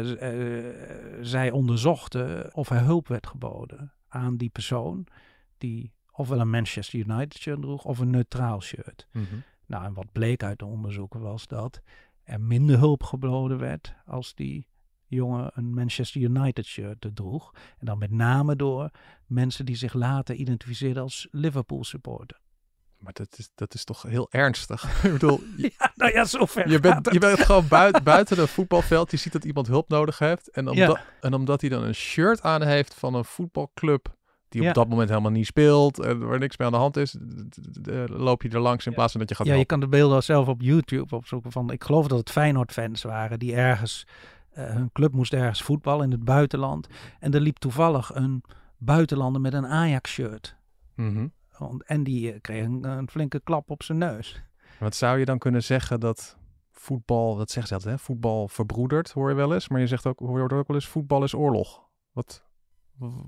zij 1.22 1.52
onderzochten 1.52 2.56
of 2.56 2.70
er 2.70 2.80
hulp 2.80 3.08
werd 3.08 3.28
geboden 3.28 3.94
aan 4.08 4.38
die 4.38 4.50
persoon 4.50 5.08
die 5.58 5.94
ofwel 6.12 6.40
een 6.40 6.50
Manchester 6.50 7.00
United 7.00 7.34
shirt 7.42 7.62
droeg 7.62 7.84
of 7.86 8.00
een 8.00 8.10
neutraal 8.10 8.62
shirt. 8.62 9.08
Mhm. 9.12 9.26
Nou, 9.68 9.86
en 9.86 9.94
wat 9.94 10.12
bleek 10.12 10.44
uit 10.44 10.60
de 10.60 10.66
onderzoeken 10.66 11.20
was 11.20 11.48
dat 11.48 11.82
er 12.24 12.42
minder 12.42 12.78
hulp 12.78 13.04
geboden 13.04 13.58
werd 13.58 13.94
als 14.06 14.34
die 14.36 14.68
jongen 15.08 15.52
een 15.54 15.74
Manchester 15.74 16.22
United 16.22 16.66
shirt 16.66 17.10
droeg. 17.14 17.52
En 17.80 17.86
dan 17.86 17.98
met 17.98 18.12
name 18.12 18.56
door 18.56 18.90
mensen 19.26 19.66
die 19.66 19.76
zich 19.76 19.94
later 19.94 20.36
identificeerden 20.36 21.04
als 21.04 21.28
Liverpool 21.32 21.84
supporter. 21.84 22.40
Maar 22.98 23.14
dat 23.14 23.38
is, 23.38 23.50
dat 23.56 23.74
is 23.74 23.84
toch 23.84 24.02
heel 24.02 24.28
ernstig. 24.32 24.84
ik 25.06 25.12
bedoel, 25.12 25.40
je, 25.58 25.74
Ja, 25.78 25.92
nou 25.96 26.12
ja, 26.12 26.26
zover 26.26 26.70
je, 26.70 26.80
bent, 26.80 27.06
het. 27.06 27.14
je 27.14 27.20
bent 27.20 27.40
gewoon 27.40 27.68
buiten, 27.68 28.04
buiten 28.04 28.40
een 28.40 28.48
voetbalveld. 28.48 29.12
Je 29.12 29.18
ziet 29.18 29.34
dat 29.34 29.46
iemand 29.46 29.68
hulp 29.68 29.90
nodig 29.90 30.20
heeft. 30.20 30.50
En 30.50 30.64
Ja. 30.66 30.70
omdat, 30.72 31.00
en 31.22 31.34
omdat 31.34 31.62
hij 31.62 31.70
dan 31.70 31.84
een 31.84 31.96
shirt 31.96 32.42
aan 32.42 32.62
heeft 32.64 32.94
van 32.94 33.14
een 33.14 33.26
voetbalclub 33.26 34.16
die 34.50 34.62
op 34.62 34.68
Ja. 34.68 34.74
dat 34.74 34.88
moment 34.90 35.10
helemaal 35.10 35.32
niet 35.32 35.46
speelt. 35.46 36.00
En 36.00 36.28
waar 36.28 36.40
niks 36.40 36.58
mee 36.58 36.68
aan 36.68 36.74
de 36.74 36.80
hand 36.80 36.98
is. 36.98 37.12
d- 37.82 38.10
loop 38.10 38.42
je 38.42 38.50
er 38.50 38.60
langs 38.60 38.86
in 38.86 38.94
plaats 38.94 39.12
van 39.12 39.20
dat 39.22 39.30
je 39.30 39.36
gaat 39.36 39.48
Ja, 39.48 39.54
je 39.54 39.66
kan 39.66 39.80
de 39.80 39.88
beelden 39.88 40.24
zelf 40.24 40.48
op 40.48 40.62
YouTube 40.62 41.16
opzoeken 41.16 41.52
van. 41.52 41.72
Ik 41.72 41.84
geloof 41.84 42.08
dat 42.08 42.20
het 42.20 42.30
Feyenoord-fans 42.32 43.04
waren 43.04 43.40
die 43.40 43.56
ergens. 43.56 44.08
eh, 44.52 44.66
hun 44.66 44.90
club 44.92 45.12
moest 45.14 45.34
ergens 45.34 45.62
voetballen 45.62 46.06
in 46.06 46.12
het 46.12 46.24
buitenland. 46.24 46.88
En 47.20 47.34
er 47.34 47.42
liep 47.42 47.58
toevallig 47.58 48.12
een 48.16 48.44
buitenlander 48.78 49.42
met 49.42 49.54
een 49.54 49.68
Ajax-shirt. 49.68 50.56
Mhm. 50.96 51.28
En 51.86 52.04
die 52.04 52.32
eh, 52.34 52.42
kreeg 52.42 52.64
een, 52.66 52.84
een 52.84 53.10
flinke 53.10 53.40
klap 53.44 53.70
op 53.70 53.84
zijn 53.84 53.98
neus. 53.98 54.42
Wat 54.80 54.96
zou 54.96 55.20
je 55.20 55.26
dan 55.26 55.38
kunnen 55.38 55.64
zeggen 55.64 56.00
dat 56.00 56.38
voetbal, 56.72 57.36
dat 57.36 57.50
zeggen 57.50 57.68
ze 57.68 57.74
altijd, 57.74 57.96
hè? 57.96 58.04
voetbal 58.06 58.48
verbroedert, 58.48 59.12
hoor 59.12 59.30
je 59.30 59.36
wel 59.36 59.54
eens. 59.54 59.70
Maar 59.70 59.80
je 59.80 59.88
zegt 59.88 60.06
ook, 60.06 60.20
hoor 60.20 60.38
je 60.38 60.44
ook 60.44 60.68
wel 60.68 60.76
eens, 60.78 60.88
voetbal 60.88 61.24
is 61.24 61.34
oorlog. 61.34 61.82
Wat, 62.12 62.44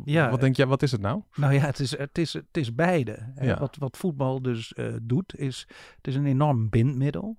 Ja, 0.04 0.30
wat 0.30 0.40
denk 0.40 0.56
jij, 0.56 0.68
wat 0.68 0.82
is 0.82 0.92
het 0.92 1.02
nou? 1.02 1.22
Nou 1.36 1.54
ja, 1.54 1.60
het 1.60 1.80
is, 1.80 1.98
het 1.98 2.18
is, 2.18 2.34
het 2.34 2.58
is 2.58 2.76
beide. 2.76 3.34
Ja. 3.36 3.60
Wat, 3.60 3.76
wat 3.76 3.98
voetbal 3.98 4.42
dus 4.42 4.74
eh, 4.74 4.94
doet, 5.02 5.36
is 5.38 5.68
het 5.96 6.08
is 6.08 6.16
een 6.16 6.26
enorm 6.26 6.70
bindmiddel 6.70 7.38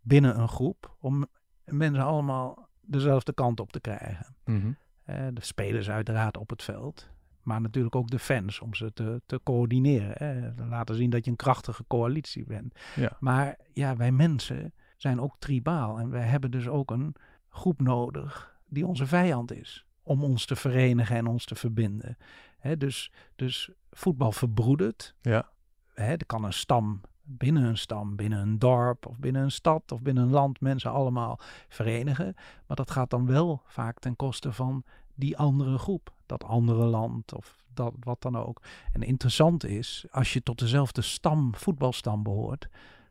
binnen 0.00 0.38
een 0.38 0.48
groep 0.48 0.96
om 1.00 1.26
mensen 1.64 2.04
allemaal 2.04 2.68
dezelfde 2.80 3.32
kant 3.32 3.60
op 3.60 3.72
te 3.72 3.80
krijgen. 3.80 4.36
Mhm. 4.44 4.72
Eh, 5.04 5.26
de 5.32 5.44
spelers 5.44 5.90
uiteraard 5.90 6.36
op 6.36 6.50
het 6.50 6.62
veld. 6.62 7.12
Maar 7.42 7.60
natuurlijk 7.60 7.96
ook 7.96 8.10
de 8.10 8.18
fans 8.18 8.60
om 8.60 8.74
ze 8.74 8.92
te, 8.92 9.22
te 9.26 9.40
coördineren. 9.42 10.14
Hè. 10.14 10.64
Laten 10.68 10.94
zien 10.94 11.10
dat 11.10 11.24
je 11.24 11.30
een 11.30 11.36
krachtige 11.36 11.84
coalitie 11.86 12.44
bent. 12.44 12.78
Ja. 12.94 13.16
Maar 13.20 13.56
ja, 13.72 13.96
wij 13.96 14.12
mensen 14.12 14.72
zijn 14.96 15.20
ook 15.20 15.36
tribaal. 15.38 15.98
En 15.98 16.10
wij 16.10 16.26
hebben 16.26 16.50
dus 16.50 16.68
ook 16.68 16.90
een 16.90 17.14
groep 17.48 17.80
nodig 17.80 18.58
die 18.68 18.86
onze 18.86 19.06
vijand 19.06 19.52
is. 19.52 19.86
Om 20.04 20.24
ons 20.24 20.46
te 20.46 20.56
verenigen 20.56 21.16
en 21.16 21.26
ons 21.26 21.44
te 21.44 21.54
verbinden. 21.54 22.16
Hè, 22.58 22.76
dus, 22.76 23.12
dus 23.36 23.70
voetbal 23.90 24.32
verbroedert. 24.32 25.14
Ja. 25.20 25.48
Hè, 25.94 26.12
er 26.12 26.26
kan 26.26 26.44
een 26.44 26.52
stam 26.52 27.00
binnen 27.24 27.62
een 27.62 27.78
stam, 27.78 28.16
binnen 28.16 28.38
een 28.38 28.58
dorp 28.58 29.06
of 29.06 29.18
binnen 29.18 29.42
een 29.42 29.50
stad 29.50 29.92
of 29.92 30.02
binnen 30.02 30.24
een 30.24 30.30
land 30.30 30.60
mensen 30.60 30.90
allemaal 30.90 31.38
verenigen. 31.68 32.34
Maar 32.66 32.76
dat 32.76 32.90
gaat 32.90 33.10
dan 33.10 33.26
wel 33.26 33.62
vaak 33.66 33.98
ten 33.98 34.16
koste 34.16 34.52
van 34.52 34.84
die 35.14 35.36
andere 35.36 35.78
groep, 35.78 36.12
dat 36.26 36.44
andere 36.44 36.84
land 36.84 37.34
of 37.34 37.64
dat 37.74 37.94
wat 38.00 38.22
dan 38.22 38.36
ook. 38.36 38.62
En 38.92 39.02
interessant 39.02 39.64
is, 39.64 40.06
als 40.10 40.32
je 40.32 40.42
tot 40.42 40.58
dezelfde 40.58 41.02
stam, 41.02 41.54
voetbalstam 41.54 42.22
behoort, 42.22 42.68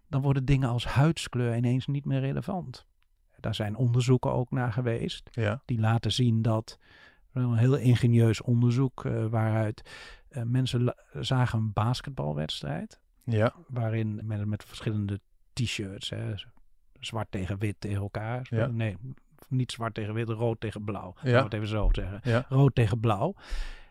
dan 0.07 0.21
worden 0.21 0.45
dingen 0.45 0.69
als 0.69 0.85
huidskleur 0.85 1.55
ineens 1.55 1.87
niet 1.87 2.05
meer 2.05 2.19
relevant. 2.19 2.85
Daar 3.43 3.55
zijn 3.55 3.75
onderzoeken 3.75 4.31
ook 4.33 4.51
naar 4.51 4.73
geweest 4.73 5.29
Ja. 5.31 5.61
die 5.65 5.79
laten 5.79 6.11
zien 6.11 6.41
dat 6.41 6.79
een 7.33 7.55
heel 7.55 7.75
ingenieus 7.77 8.41
onderzoek 8.41 9.05
eh, 9.05 9.25
waaruit 9.25 9.89
eh, 10.29 10.43
mensen 10.43 10.95
zagen 11.13 11.59
een 11.59 11.73
basketbalwedstrijd 11.73 12.99
Ja. 13.23 13.53
waarin 13.67 14.19
men 14.23 14.49
met 14.49 14.63
verschillende 14.63 15.19
t-shirts, 15.53 16.11
zwart 16.99 17.31
tegen 17.31 17.57
wit 17.59 17.75
tegen 17.79 18.01
elkaar. 18.01 18.47
Ja. 18.49 18.67
nee, 18.67 18.97
niet 19.47 19.71
zwart 19.71 19.93
tegen 19.93 20.13
wit, 20.13 20.29
rood 20.29 20.59
tegen 20.59 20.83
blauw. 20.83 21.13
Ja. 21.21 21.29
Ja. 21.29 21.43
het 21.43 21.53
even 21.53 21.67
zo 21.67 21.89
zeggen. 21.91 22.19
Ja. 22.23 22.45
Rood 22.49 22.75
tegen 22.75 22.99
blauw. 22.99 23.33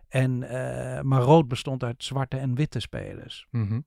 En, 0.09 0.43
eh, 0.43 1.03
maar 1.03 1.21
rood 1.21 1.49
bestond 1.49 1.85
uit 1.85 2.05
zwarte 2.05 2.37
en 2.37 2.55
witte 2.55 2.81
spelers. 2.81 3.47
Mhm. 3.51 3.81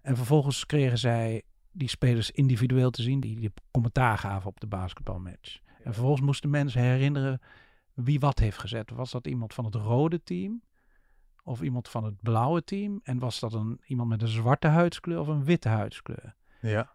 En 0.00 0.16
vervolgens 0.16 0.66
kregen 0.66 0.98
zij 0.98 1.42
die 1.72 1.88
spelers 1.88 2.30
individueel 2.30 2.90
te 2.90 3.02
zien, 3.02 3.20
die, 3.20 3.40
die 3.40 3.52
commentaar 3.70 4.18
gaven 4.18 4.48
op 4.48 4.60
de 4.60 4.66
basketbalmatch. 4.66 5.58
En 5.84 5.92
vervolgens 5.92 6.20
moesten 6.26 6.50
mensen 6.50 6.80
herinneren 6.80 7.40
wie 7.94 8.20
wat 8.20 8.38
heeft 8.38 8.58
gezet. 8.58 8.90
Was 8.90 9.10
dat 9.10 9.26
iemand 9.26 9.54
van 9.54 9.64
het 9.64 9.74
rode 9.74 10.22
team? 10.22 10.62
Of 11.44 11.60
iemand 11.62 11.88
van 11.88 12.04
het 12.04 12.20
blauwe 12.22 12.64
team? 12.64 13.00
En 13.02 13.18
was 13.18 13.40
dat 13.40 13.52
een, 13.54 13.80
iemand 13.86 14.08
met 14.08 14.22
een 14.22 14.28
zwarte 14.28 14.66
huidskleur 14.66 15.20
of 15.20 15.26
een 15.26 15.44
witte 15.44 15.68
huidskleur? 15.68 16.34
Ja. 16.60 16.90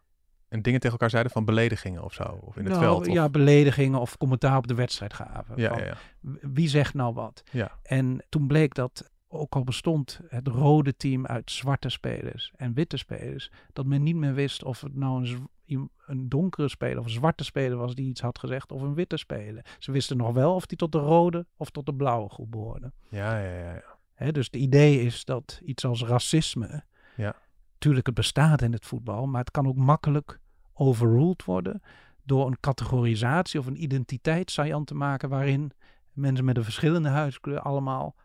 en 0.47 0.61
dingen 0.61 0.79
tegen 0.79 0.91
elkaar 0.95 1.09
zeiden 1.09 1.31
van 1.31 1.45
beledigingen 1.45 2.03
of 2.03 2.13
zo, 2.13 2.23
of 2.23 2.57
in 2.57 2.63
het 2.63 2.73
Nou, 2.73 2.83
veld. 2.85 3.07
Of, 3.07 3.13
Ja, 3.13 3.29
beledigingen 3.29 3.99
of 3.99 4.17
commentaar 4.17 4.57
op 4.57 4.67
de 4.67 4.73
wedstrijd 4.73 5.13
gaven. 5.13 5.57
ja, 5.57 5.77
ja, 5.77 5.85
ja. 5.85 5.95
Wie 6.41 6.67
zegt 6.67 6.93
nou 6.93 7.13
wat? 7.13 7.43
Ja. 7.51 7.79
En 7.83 8.25
toen 8.29 8.47
bleek 8.47 8.73
dat, 8.73 9.11
ook 9.37 9.55
al 9.55 9.63
bestond 9.63 10.19
het 10.27 10.47
rode 10.47 10.95
team 10.95 11.25
uit 11.25 11.51
zwarte 11.51 11.89
spelers 11.89 12.51
en 12.55 12.73
witte 12.73 12.97
spelers, 12.97 13.51
dat 13.73 13.85
men 13.85 14.03
niet 14.03 14.15
meer 14.15 14.33
wist 14.33 14.63
of 14.63 14.81
het 14.81 14.95
nou 14.95 15.27
een, 15.65 15.89
een 16.05 16.29
donkere 16.29 16.69
speler 16.69 16.99
of 16.99 17.05
een 17.05 17.11
zwarte 17.11 17.43
speler 17.43 17.77
was 17.77 17.95
die 17.95 18.09
iets 18.09 18.21
had 18.21 18.39
gezegd, 18.39 18.71
of 18.71 18.81
een 18.81 18.93
witte 18.93 19.17
speler. 19.17 19.75
Ze 19.79 19.91
wisten 19.91 20.17
nog 20.17 20.33
wel 20.33 20.55
of 20.55 20.65
die 20.65 20.77
tot 20.77 20.91
de 20.91 20.97
rode 20.97 21.45
of 21.57 21.69
tot 21.69 21.85
de 21.85 21.93
blauwe 21.93 22.29
groep 22.29 22.51
behoorde. 22.51 22.91
Ja, 23.09 23.39
ja, 23.39 23.81
ja, 24.17 24.31
dus 24.31 24.45
het 24.45 24.55
idee 24.55 25.01
is 25.01 25.25
dat 25.25 25.61
iets 25.65 25.85
als 25.85 26.03
racisme, 26.03 26.83
Ja. 27.15 27.35
natuurlijk 27.73 28.05
het 28.05 28.15
bestaat 28.15 28.61
in 28.61 28.73
het 28.73 28.85
voetbal, 28.85 29.27
maar 29.27 29.41
het 29.41 29.51
kan 29.51 29.67
ook 29.67 29.75
makkelijk 29.77 30.39
overruled 30.73 31.45
worden 31.45 31.81
door 32.23 32.47
een 32.47 32.59
categorisatie 32.59 33.59
of 33.59 33.65
een 33.65 33.83
identiteitssajant 33.83 34.87
te 34.87 34.95
maken 34.95 35.29
waarin 35.29 35.71
mensen 36.13 36.45
met 36.45 36.57
een 36.57 36.63
verschillende 36.63 37.09
huidskleur 37.09 37.59
allemaal 37.59 38.15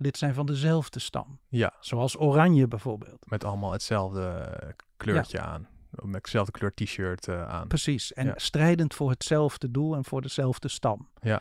lid 0.00 0.16
zijn 0.16 0.34
van 0.34 0.46
dezelfde 0.46 0.98
stam. 0.98 1.38
Ja. 1.48 1.72
Zoals 1.80 2.18
oranje 2.20 2.68
bijvoorbeeld. 2.68 3.30
Met 3.30 3.44
allemaal 3.44 3.72
hetzelfde 3.72 4.26
eh, 4.26 4.68
kleurtje 4.96 5.40
aan. 5.40 5.68
Met 5.90 6.14
hetzelfde 6.14 6.52
kleur 6.52 6.74
t-shirt 6.74 7.28
eh, 7.28 7.48
aan. 7.48 7.68
Precies. 7.68 8.12
En 8.12 8.26
Ja. 8.26 8.32
strijdend 8.36 8.94
voor 8.94 9.10
hetzelfde 9.10 9.70
doel 9.70 9.96
en 9.96 10.04
voor 10.04 10.22
dezelfde 10.22 10.68
stam. 10.68 11.08
Ja. 11.20 11.40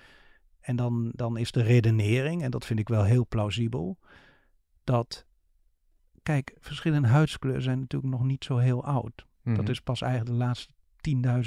En 0.60 0.76
dan, 0.76 1.12
dan 1.16 1.38
is 1.38 1.52
de 1.52 1.62
redenering, 1.62 2.44
en 2.44 2.52
dat 2.52 2.66
vind 2.66 2.80
ik 2.80 2.88
wel 2.88 3.04
heel 3.04 3.26
plausibel, 3.28 3.98
dat, 4.84 5.26
kijk, 6.24 6.56
verschillende 6.60 7.08
huidskleuren 7.08 7.62
zijn 7.62 7.80
natuurlijk 7.80 8.12
nog 8.14 8.24
niet 8.24 8.44
zo 8.44 8.58
heel 8.58 8.84
oud. 8.84 9.26
Mhm. 9.44 9.56
Dat 9.56 9.70
is 9.70 9.82
pas 9.82 10.02
eigenlijk 10.02 10.32
de 10.32 10.46
laatste 10.46 10.74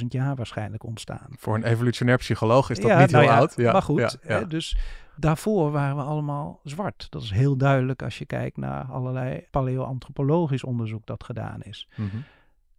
10.000 0.00 0.06
jaar 0.08 0.36
waarschijnlijk 0.36 0.84
ontstaan. 0.84 1.26
Voor 1.38 1.54
een 1.54 1.64
evolutionair 1.64 2.18
psycholoog 2.18 2.70
is 2.70 2.80
dat 2.80 2.90
Ja, 2.90 2.98
niet 3.00 3.10
nou 3.10 3.24
heel 3.24 3.32
ja, 3.32 3.38
oud. 3.38 3.54
Ja, 3.56 3.72
maar 3.72 3.82
goed. 3.82 4.18
Hè, 4.20 4.46
dus 4.46 4.76
daarvoor 5.16 5.70
waren 5.70 5.96
we 5.96 6.02
allemaal 6.02 6.60
zwart. 6.64 7.06
Dat 7.10 7.22
is 7.22 7.30
heel 7.30 7.56
duidelijk 7.56 8.02
als 8.02 8.18
je 8.18 8.26
kijkt 8.26 8.56
naar 8.56 8.84
allerlei 8.84 9.46
paleoantropologisch 9.50 10.64
onderzoek 10.64 11.06
dat 11.06 11.24
gedaan 11.24 11.60
is. 11.62 11.88
Mhm. 11.96 12.16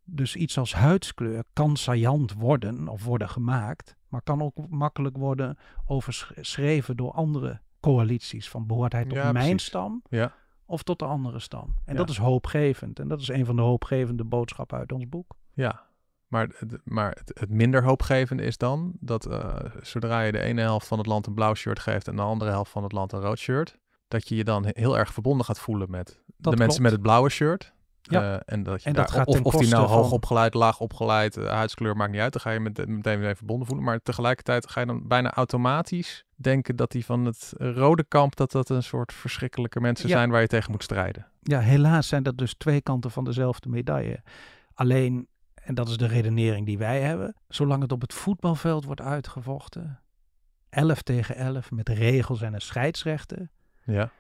Dus 0.06 0.36
iets 0.36 0.58
als 0.58 0.74
huidskleur 0.74 1.44
kan 1.54 1.76
saillant 1.76 2.34
worden 2.34 2.88
of 2.88 3.04
worden 3.04 3.30
gemaakt, 3.30 3.96
maar 4.08 4.22
kan 4.22 4.42
ook 4.42 4.56
makkelijk 4.70 5.18
worden 5.18 5.58
overschreven 5.86 6.98
door 6.98 7.12
andere 7.12 7.60
coalities. 7.80 8.50
Van 8.50 8.68
behoort 8.68 8.92
hij 8.94 9.06
tot 9.06 9.14
mijn 9.18 9.34
precies. 9.34 9.66
stam 9.66 10.02
Ja. 10.10 10.34
of 10.66 10.84
tot 10.84 11.00
de 11.00 11.06
andere 11.06 11.40
stam? 11.40 11.76
En 11.86 11.94
Ja. 11.94 12.00
dat 12.00 12.10
is 12.10 12.18
hoopgevend. 12.18 13.00
En 13.00 13.08
dat 13.08 13.22
is 13.22 13.28
een 13.28 13.46
van 13.46 13.56
de 13.56 13.62
hoopgevende 13.62 14.24
boodschappen 14.24 14.78
uit 14.78 14.92
ons 14.92 15.10
boek. 15.10 15.36
Ja, 15.54 15.84
maar, 16.34 16.48
het- 16.58 16.82
maar 16.84 17.10
het, 17.20 17.40
het 17.40 17.50
minder 17.50 17.84
hoopgevende 17.84 18.44
is 18.44 18.58
dan 18.58 18.94
dat 19.00 19.26
eh, 19.26 19.56
zodra 19.82 20.22
je 20.22 20.32
de 20.32 20.40
ene 20.40 20.62
helft 20.62 20.88
van 20.88 20.98
het 20.98 21.08
land 21.08 21.28
een 21.28 21.34
blauw 21.34 21.54
shirt 21.54 21.80
geeft 21.80 22.08
en 22.08 22.16
de 22.16 22.22
andere 22.22 22.52
helft 22.52 22.72
van 22.72 22.84
het 22.84 22.92
land 22.92 23.12
een 23.12 23.22
rood 23.22 23.38
shirt, 23.40 23.78
dat 24.08 24.28
je 24.28 24.36
je 24.36 24.44
dan 24.44 24.66
heel 24.68 24.98
erg 24.98 25.14
verbonden 25.14 25.46
gaat 25.46 25.60
voelen 25.60 25.90
met 25.92 26.22
de 26.38 26.56
mensen 26.58 26.82
met 26.82 26.92
het 26.92 27.02
blauwe 27.02 27.30
shirt. 27.30 27.74
Ja. 28.02 28.34
Eh, 28.34 28.40
en 28.46 28.64
dat 28.64 28.84
je 28.84 28.90
En 28.90 28.96
dat 28.96 29.08
daar- 29.08 29.16
gaat 29.18 29.28
of, 29.44 29.56
die 29.56 29.70
nou 29.70 29.88
hoog 29.88 30.12
opgeleid, 30.12 30.54
laag 30.54 30.80
opgeleid, 30.80 31.38
eh, 31.38 31.48
huidskleur 31.48 31.96
maakt 31.96 32.12
niet 32.12 32.22
uit. 32.22 32.32
Dan 32.34 32.42
ga 32.42 32.52
je 32.52 32.60
met, 32.60 32.88
meteen 32.88 33.20
weer 33.20 33.36
verbonden 33.36 33.68
voelen. 33.68 33.86
Maar 33.86 34.00
tegelijkertijd 34.02 34.70
ga 34.70 34.80
je 34.80 34.86
dan 34.86 35.08
bijna 35.08 35.34
automatisch 35.34 36.26
denken 36.36 36.76
dat 36.76 36.92
die 36.92 37.06
van 37.06 37.26
het 37.26 37.54
rode 37.58 38.04
kamp, 38.08 38.36
dat 38.36 38.52
dat 38.52 38.70
een 38.70 38.84
soort 38.84 39.14
verschrikkelijke 39.14 39.80
mensen 39.80 40.10
Ja. 40.10 40.16
zijn 40.16 40.30
waar 40.30 40.42
je 40.42 40.48
tegen 40.48 40.72
moet 40.72 40.84
strijden. 40.84 41.28
Ja, 41.42 41.60
helaas 41.60 42.08
zijn 42.08 42.24
dat 42.24 42.38
dus 42.38 42.54
twee 42.58 42.82
kanten 42.82 43.12
van 43.12 43.24
dezelfde 43.24 43.70
medaille. 43.70 44.24
Alleen, 44.74 45.28
en 45.64 45.76
dat 45.76 45.90
is 45.90 45.98
de 45.98 46.08
redenering 46.08 46.66
die 46.66 46.78
wij 46.78 47.02
hebben, 47.02 47.36
zolang 47.48 47.82
het 47.82 47.92
op 47.92 48.02
het 48.02 48.14
voetbalveld 48.14 48.86
wordt 48.86 49.02
uitgevochten, 49.02 50.00
11 50.70 51.02
tegen 51.02 51.36
11 51.36 51.72
met 51.72 51.90
regels 51.90 52.42
en 52.42 52.54
een 52.54 52.62
scheidsrechter, 52.62 53.50
Ja, 53.86 54.12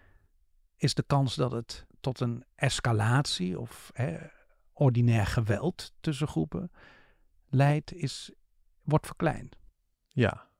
is 0.77 0.93
de 0.93 1.03
kans 1.07 1.35
dat 1.35 1.51
het 1.51 1.85
tot 1.99 2.19
een 2.19 2.43
escalatie 2.55 3.59
of 3.59 3.89
hè, 3.93 4.17
ordinair 4.73 5.25
geweld 5.25 5.93
tussen 5.99 6.27
groepen 6.27 6.71
leidt, 7.49 7.93
is, 7.93 8.31
wordt 8.83 9.05
verkleind. 9.05 9.55
ja. 10.07 10.51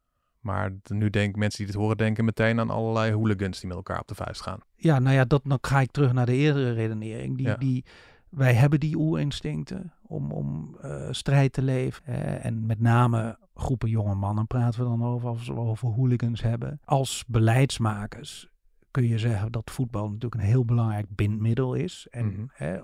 Maar 0.44 0.72
nu 0.88 1.10
denken 1.10 1.40
mensen 1.40 1.58
die 1.64 1.68
dit 1.74 1.82
horen, 1.82 1.98
denken 1.98 2.26
meteen 2.26 2.60
aan 2.60 2.70
allerlei 2.70 3.14
hooligans 3.14 3.60
die 3.60 3.68
met 3.68 3.78
elkaar 3.78 4.00
op 4.00 4.08
de 4.08 4.16
vuist 4.16 4.42
gaan. 4.42 4.60
Ja, 4.76 5.00
nou 5.00 5.16
ja, 5.16 5.26
dat, 5.26 5.42
dan 5.44 5.58
ga 5.62 5.80
ik 5.80 5.92
terug 5.92 6.14
naar 6.14 6.26
de 6.26 6.34
eerdere 6.36 6.72
redenering. 6.72 7.38
Die, 7.38 7.48
Ja. 7.48 7.56
die, 7.56 7.86
wij 8.30 8.54
hebben 8.54 8.80
die 8.80 8.98
oerinstincten 8.98 9.94
om, 10.14 10.32
om 10.32 10.78
eh, 10.82 11.08
strijd 11.12 11.54
te 11.54 11.62
leven. 11.62 12.06
eh, 12.06 12.46
en 12.46 12.66
met 12.66 12.80
name 12.80 13.38
groepen 13.56 13.90
jonge 13.90 14.16
mannen 14.16 14.48
praten 14.48 14.80
we 14.80 14.86
dan 14.86 15.04
over, 15.04 15.30
als 15.30 15.48
we 15.48 15.56
over 15.56 15.88
hooligans 15.90 16.42
hebben. 16.42 16.80
Als 16.84 17.24
beleidsmakers 17.28 18.48
kun 18.92 19.08
je 19.08 19.18
zeggen 19.20 19.52
dat 19.52 19.72
voetbal 19.72 20.06
natuurlijk 20.06 20.42
een 20.42 20.48
heel 20.48 20.66
belangrijk 20.66 21.06
bindmiddel 21.10 21.74
is. 21.74 22.08
En 22.10 22.26
Mhm. 22.26 22.46
hè, 22.54 22.80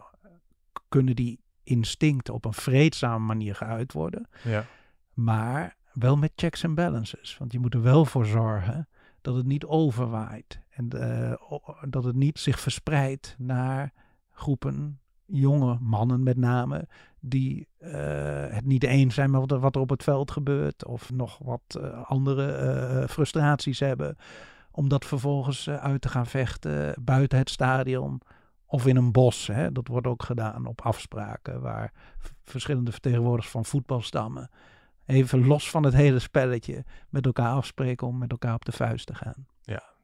kunnen 0.89 1.15
die 1.15 1.39
instincten 1.63 2.33
op 2.33 2.45
een 2.45 2.53
vreedzame 2.53 3.25
manier 3.25 3.55
geuit 3.55 3.93
worden. 3.93 4.27
Ja. 4.43 4.65
Maar 5.13 5.75
wel 5.93 6.17
met 6.17 6.31
checks 6.35 6.63
en 6.63 6.75
balances. 6.75 7.37
Want 7.37 7.51
je 7.51 7.59
moet 7.59 7.73
er 7.73 7.81
wel 7.81 8.05
voor 8.05 8.25
zorgen 8.25 8.87
dat 9.21 9.35
het 9.35 9.45
niet 9.45 9.65
overwaait. 9.65 10.59
En 10.69 10.89
eh, 10.89 11.33
dat 11.89 12.03
het 12.03 12.15
niet 12.15 12.39
zich 12.39 12.59
verspreidt 12.59 13.35
naar 13.37 13.93
groepen, 14.31 14.99
jonge 15.31 15.77
mannen 15.81 16.23
met 16.23 16.37
name, 16.37 16.87
die 17.19 17.67
eh, 17.77 17.91
het 18.49 18.65
niet 18.65 18.83
eens 18.83 19.15
zijn 19.15 19.31
met 19.31 19.51
wat 19.51 19.75
er, 19.75 19.81
op 19.81 19.89
het 19.89 20.03
veld 20.03 20.31
gebeurt. 20.31 20.85
Of 20.85 21.11
nog 21.11 21.37
wat 21.43 21.61
eh, 21.81 22.03
andere 22.03 22.51
eh, 22.51 23.07
frustraties 23.07 23.79
hebben. 23.79 24.17
Om 24.71 24.89
dat 24.89 25.05
vervolgens 25.05 25.69
uit 25.69 26.01
te 26.01 26.09
gaan 26.09 26.27
vechten 26.27 26.95
buiten 27.01 27.37
het 27.37 27.49
stadion. 27.49 28.21
Of 28.65 28.87
in 28.87 28.95
een 28.95 29.11
bos. 29.11 29.47
Hè. 29.47 29.71
Dat 29.71 29.87
wordt 29.87 30.07
ook 30.07 30.23
gedaan 30.23 30.65
op 30.65 30.81
afspraken 30.81 31.61
waar 31.61 31.93
verschillende 32.43 32.91
vertegenwoordigers 32.91 33.51
van 33.51 33.65
voetbalstammen 33.65 34.49
even 35.09 35.47
los 35.47 35.69
van 35.69 35.83
het 35.83 35.93
hele 35.93 36.19
spelletje 36.19 36.85
met 37.09 37.25
elkaar 37.25 37.53
afspreken 37.53 38.07
om 38.07 38.17
met 38.17 38.31
elkaar 38.31 38.53
op 38.53 38.65
de 38.65 38.71
vuist 38.71 39.05
te 39.05 39.15
gaan. 39.15 39.45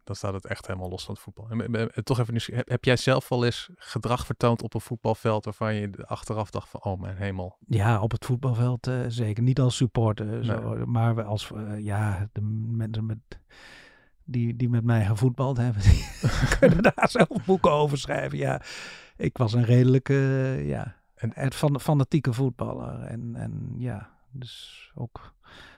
Dan 0.06 0.16
staat 0.16 0.34
het 0.34 0.46
echt 0.46 0.68
helemaal 0.68 0.90
los 0.90 1.06
van 1.06 1.14
het 1.14 1.24
voetbal. 1.24 1.50
En, 1.50 1.74
en- 1.76 1.92
en 1.94 2.04
toch 2.04 2.20
even, 2.20 2.32
nieuwsgierig, 2.32 2.60
heb, 2.62 2.70
heb 2.72 2.84
jij 2.84 2.96
zelf 2.98 3.30
wel 3.30 3.46
eens 3.46 3.70
gedrag 3.76 4.26
vertoond 4.26 4.62
op 4.64 4.74
een 4.74 4.82
voetbalveld 4.82 5.46
waarvan 5.46 5.76
je 5.76 5.90
achteraf 6.06 6.50
dacht 6.50 6.70
van, 6.70 6.84
oh 6.84 7.02
mijn 7.02 7.18
hemel. 7.18 7.58
Ja, 7.68 8.02
op 8.02 8.12
het 8.12 8.26
voetbalveld 8.26 8.88
eh, 8.88 9.00
zeker. 9.08 9.44
Niet 9.44 9.60
als 9.60 9.76
supporter, 9.76 10.46
zo, 10.46 10.86
maar 10.86 11.24
als 11.24 11.52
eh, 11.52 11.80
ja, 11.80 12.30
de 12.32 12.42
mensen 12.42 13.06
met, 13.06 13.18
die, 14.24 14.56
die 14.56 14.70
met 14.70 14.84
mij 14.84 15.06
gevoetbald 15.06 15.58
hebben, 15.58 15.82
die 15.92 16.06
kunnen 16.60 16.84
daar 16.84 17.10
zelf 17.10 17.46
boeken 17.46 17.72
over 17.72 17.98
schrijven. 17.98 18.38
Ja, 18.38 18.62
ik 19.18 19.38
was 19.38 19.54
een 19.54 19.66
redelijke, 19.66 20.14
eh, 20.14 20.68
ja, 20.68 20.96
En- 21.16 21.52
van, 21.54 21.80
fanatieke 21.80 22.34
voetballer. 22.34 23.02
En, 23.02 23.36
en 23.36 23.74
ja, 23.78 24.10
dus 24.32 24.92
ook 24.96 25.34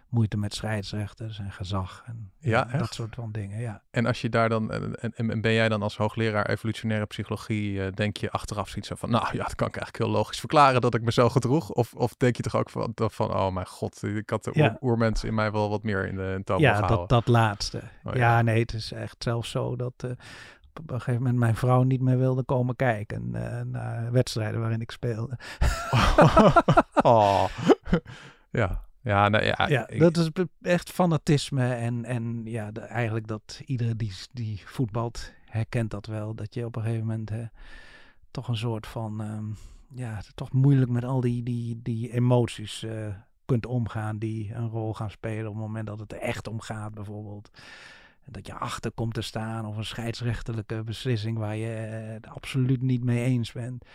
moeite 0.10 0.38
met 0.38 0.54
scheidsrechters 0.54 1.40
en 1.40 1.52
gezag 1.52 2.04
en 2.06 2.32
Ja, 2.40 2.64
dat 2.64 2.94
soort 2.94 3.16
van 3.16 3.32
dingen. 3.32 3.60
Ja. 3.60 3.82
En 3.92 4.06
als 4.06 4.22
je 4.22 4.30
daar 4.30 4.50
dan, 4.50 4.72
en, 4.72 4.96
en, 4.96 5.14
en 5.30 5.42
ben 5.42 5.54
jij 5.54 5.70
dan 5.70 5.82
als 5.82 5.98
hoogleraar 5.98 6.50
evolutionaire 6.50 7.06
psychologie, 7.06 7.84
eh, 7.84 7.92
denk 7.94 8.18
je 8.18 8.32
achteraf 8.32 8.70
zoiets 8.70 8.92
van, 8.96 9.10
nou 9.10 9.26
ja, 9.32 9.44
dat 9.44 9.56
kan 9.56 9.68
ik 9.68 9.76
eigenlijk 9.76 10.04
heel 10.04 10.14
logisch 10.20 10.40
verklaren 10.40 10.82
dat 10.82 10.94
ik 10.96 11.02
me 11.02 11.12
zo 11.12 11.30
gedroeg? 11.30 11.70
Of, 11.70 11.94
of 11.94 12.14
denk 12.18 12.36
je 12.36 12.44
toch 12.44 12.56
ook 12.56 12.70
van, 12.70 12.92
dat 12.96 13.14
van 13.14 13.34
oh 13.34 13.52
mijn 13.54 13.68
god, 13.68 14.04
ik 14.04 14.30
had 14.30 14.44
de 14.44 14.52
Ja. 14.54 14.64
oer- 14.66 14.78
oermens 14.82 15.24
in 15.24 15.34
mij 15.34 15.52
wel 15.52 15.70
wat 15.70 15.84
meer 15.84 16.08
in 16.08 16.16
de 16.16 16.42
toon 16.44 16.60
Ja, 16.60 16.72
gehouden. 16.74 16.98
dat, 16.98 17.10
dat 17.10 17.28
laatste. 17.28 17.82
Oh, 18.04 18.14
ja. 18.14 18.20
ja. 18.20 18.42
nee, 18.42 18.60
het 18.62 18.74
is 18.74 18.92
echt 18.92 19.24
zelfs 19.24 19.50
zo 19.50 19.76
dat 19.76 19.94
eh, 19.98 20.10
op 20.74 20.92
een 20.92 21.00
gegeven 21.02 21.22
moment 21.22 21.38
mijn 21.40 21.56
vrouw 21.56 21.84
niet 21.84 22.02
meer 22.02 22.18
wilde 22.18 22.44
komen 22.44 22.76
kijken 22.76 23.30
eh, 23.34 23.62
naar 23.62 24.12
wedstrijden 24.12 24.60
waarin 24.60 24.82
ik 24.82 24.92
speelde. 24.92 25.38
oh. 27.02 27.44
ja. 28.52 28.86
Ja, 29.08 29.30
nou 29.30 29.44
ja, 29.44 29.66
ja, 29.70 29.88
ik- 29.88 30.00
dat 30.00 30.18
is 30.18 30.30
echt 30.62 30.90
fanatisme 30.92 31.74
en, 31.74 32.06
en 32.06 32.42
ja, 32.46 32.72
de- 32.72 32.80
eigenlijk 32.82 33.28
dat 33.28 33.62
iedereen 33.66 33.98
die, 33.98 34.14
die 34.34 34.62
voetbalt 34.66 35.34
herkent 35.46 35.92
dat 35.92 36.06
wel. 36.06 36.36
Dat 36.36 36.54
je 36.54 36.66
op 36.66 36.76
een 36.76 36.82
gegeven 36.82 37.06
moment 37.06 37.30
hè, 37.30 37.44
toch 38.32 38.48
een 38.48 38.58
soort 38.58 38.88
van, 38.88 39.22
ehm, 39.22 39.46
ja, 40.00 40.22
toch 40.36 40.52
moeilijk 40.52 40.92
met 40.92 41.04
al 41.04 41.22
die, 41.22 41.44
die, 41.44 41.80
die 41.84 42.14
emoties 42.14 42.84
eh, 42.84 43.08
kunt 43.46 43.66
omgaan 43.66 44.18
die 44.18 44.54
een 44.54 44.68
rol 44.70 44.94
gaan 44.94 45.12
spelen 45.12 45.48
op 45.48 45.54
het 45.54 45.64
moment 45.64 45.88
dat 45.88 46.00
het 46.00 46.12
er 46.14 46.20
echt 46.20 46.48
om 46.48 46.60
gaat 46.62 46.94
bijvoorbeeld. 46.94 47.50
Dat 48.26 48.48
je 48.48 48.54
achter 48.54 48.92
komt 48.92 49.14
te 49.14 49.22
staan 49.22 49.66
of 49.66 49.78
een 49.78 49.86
scheidsrechterlijke 49.86 50.84
beslissing 50.84 51.38
waar 51.38 51.56
je 51.56 51.74
eh, 51.74 52.14
het 52.14 52.28
absoluut 52.28 52.82
niet 52.82 53.04
mee 53.04 53.24
eens 53.24 53.52
bent. 53.52 53.86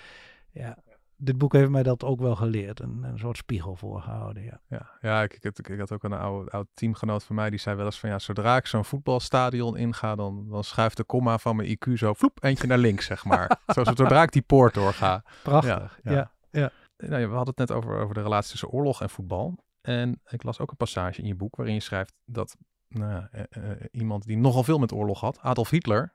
Ja, 0.51 0.79
dit 1.25 1.39
boek 1.39 1.53
heeft 1.53 1.71
mij 1.71 1.83
dat 1.83 2.05
ook 2.05 2.21
wel 2.21 2.37
geleerd. 2.37 2.81
Een, 2.81 3.03
een 3.03 3.19
soort 3.19 3.37
spiegel 3.37 3.77
voorgehouden, 3.77 4.43
ja. 4.43 4.61
Ja, 4.69 4.91
ja 5.01 5.23
ik, 5.23 5.35
ik, 5.35 5.59
ik, 5.59 5.69
ik 5.69 5.79
had 5.79 5.93
ook 5.93 6.05
een 6.05 6.13
oude, 6.13 6.51
oud 6.51 6.67
teamgenoot 6.75 7.25
van 7.25 7.35
mij 7.35 7.51
die 7.51 7.59
zei 7.59 7.77
wel 7.77 7.85
eens 7.85 8.01
van 8.01 8.09
ja, 8.09 8.19
zodra 8.19 8.57
ik 8.57 8.67
zo'n 8.67 8.85
voetbalstadion 8.85 9.77
inga, 9.77 10.15
dan, 10.15 10.49
dan 10.49 10.65
schuift 10.65 10.97
de 10.97 11.05
komma 11.05 11.39
van 11.39 11.57
mijn 11.57 11.77
IQ 11.77 11.93
zo 11.93 12.13
vloep 12.13 12.43
eentje 12.43 12.67
naar 12.67 12.79
links, 12.79 13.07
zeg 13.07 13.25
maar. 13.25 13.61
Zo, 13.75 13.85
zodra 13.85 14.23
ik 14.23 14.33
die 14.33 14.43
poort 14.43 14.75
doorga. 14.75 15.25
Prachtig. 15.43 15.99
Ja, 16.03 16.13
Ja, 16.13 16.33
ja. 16.51 16.71
ja. 16.97 17.09
nou, 17.09 17.29
we 17.29 17.35
hadden 17.35 17.55
het 17.57 17.69
net 17.69 17.73
over, 17.73 17.99
over 17.99 18.15
de 18.15 18.23
relatie 18.23 18.51
tussen 18.51 18.69
oorlog 18.69 19.03
en 19.03 19.11
voetbal. 19.11 19.59
En 19.81 20.21
ik 20.29 20.43
las 20.43 20.61
ook 20.61 20.71
een 20.71 20.77
passage 20.77 21.21
in 21.21 21.27
je 21.27 21.35
boek 21.35 21.57
waarin 21.57 21.75
je 21.75 21.81
schrijft 21.81 22.15
dat 22.25 22.57
nou, 22.89 23.27
uh, 23.33 23.71
iemand 23.91 24.25
die 24.25 24.37
nogal 24.37 24.65
veel 24.65 24.79
met 24.79 24.93
oorlog 24.93 25.21
had, 25.21 25.39
Adolf 25.41 25.71
Hitler, 25.71 26.15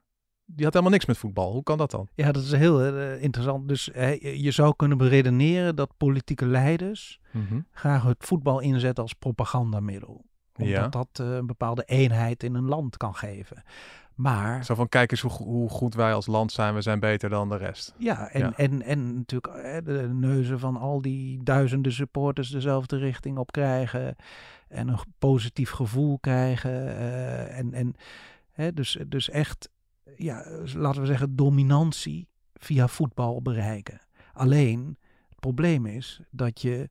die 0.50 0.64
had 0.64 0.74
helemaal 0.74 0.94
niks 0.94 1.06
met 1.06 1.18
voetbal. 1.18 1.52
Hoe 1.52 1.64
kan 1.64 1.78
dat 1.78 1.92
dan? 1.92 2.08
Ja, 2.16 2.32
dat 2.32 2.44
is 2.44 2.52
heel 2.52 2.88
uh, 2.88 3.22
interessant. 3.22 3.68
Dus 3.68 3.90
je 4.22 4.52
zou 4.52 4.76
kunnen 4.76 4.98
beredeneren 4.98 5.76
dat 5.76 5.98
politieke 5.98 6.46
leiders 6.46 7.20
mm 7.32 7.66
graag 7.72 8.04
het 8.04 8.26
voetbal 8.26 8.60
inzetten 8.60 9.04
als 9.04 9.14
propagandamiddel. 9.14 10.26
Omdat 10.56 10.74
ja. 10.74 10.88
dat 10.88 11.08
een 11.14 11.46
bepaalde 11.46 11.84
eenheid 11.84 12.44
in 12.44 12.54
een 12.54 12.68
land 12.68 12.98
kan 12.98 13.16
geven. 13.16 13.64
Maar... 14.16 14.66
Zo 14.66 14.76
van, 14.76 14.90
kijk 14.90 15.12
eens 15.12 15.22
hoe, 15.22 15.32
hoe, 15.32 15.70
goed 15.70 15.96
wij 15.96 16.14
als 16.14 16.28
land 16.28 16.52
zijn. 16.52 16.74
We 16.74 16.82
zijn 16.82 17.00
beter 17.00 17.30
dan 17.30 17.50
de 17.50 17.58
rest. 17.58 17.94
Ja, 17.98 18.30
en, 18.30 18.54
En, 18.56 18.82
en 18.82 19.16
natuurlijk 19.16 19.86
de 19.86 20.10
neuzen 20.14 20.60
van 20.60 20.78
al 20.78 21.02
die 21.02 21.44
duizenden 21.44 21.92
supporters 21.92 22.50
dezelfde 22.50 22.98
richting 22.98 23.38
op 23.38 23.52
krijgen. 23.52 24.16
En 24.68 24.88
een 24.88 25.00
positief 25.20 25.70
gevoel 25.70 26.20
krijgen. 26.20 26.98
En 27.50 27.74
en 27.74 27.96
hè, 28.52 28.74
dus, 28.74 28.98
dus 29.08 29.30
echt, 29.30 29.70
ja, 30.15 30.46
laten 30.76 31.02
we 31.02 31.08
zeggen, 31.08 31.36
dominantie 31.36 32.28
via 32.54 32.88
voetbal 32.88 33.41
bereiken. 33.41 34.02
Alleen, 34.34 34.98
het 35.30 35.39
probleem 35.39 35.86
is 35.86 36.22
dat 36.32 36.62
je 36.62 36.89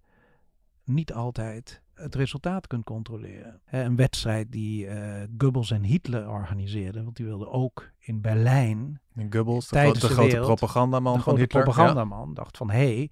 niet 0.84 1.12
altijd 1.12 1.82
het 1.94 2.14
resultaat 2.14 2.66
kunt 2.66 2.84
controleren. 2.84 3.60
een 3.64 3.96
wedstrijd 3.96 4.52
die 4.52 4.86
uh, 4.86 5.22
Goebbels 5.38 5.70
en 5.70 5.82
Hitler 5.82 6.28
organiseerden, 6.28 7.04
want 7.04 7.16
die 7.16 7.26
wilden 7.26 7.50
ook 7.50 7.90
in 7.98 8.20
Berlijn. 8.20 9.00
En 9.14 9.32
Goebbels, 9.32 9.68
de, 9.68 9.78
grote, 9.78 10.00
de 10.00 10.12
grote 10.12 10.36
propagandaman 10.36 11.20
van 11.20 11.36
Hitler. 11.36 11.64
De 11.64 11.70
propagandaman 11.70 12.34
dacht 12.34 12.56
van, 12.56 12.70
hé, 12.70 12.94
hey, 12.94 13.10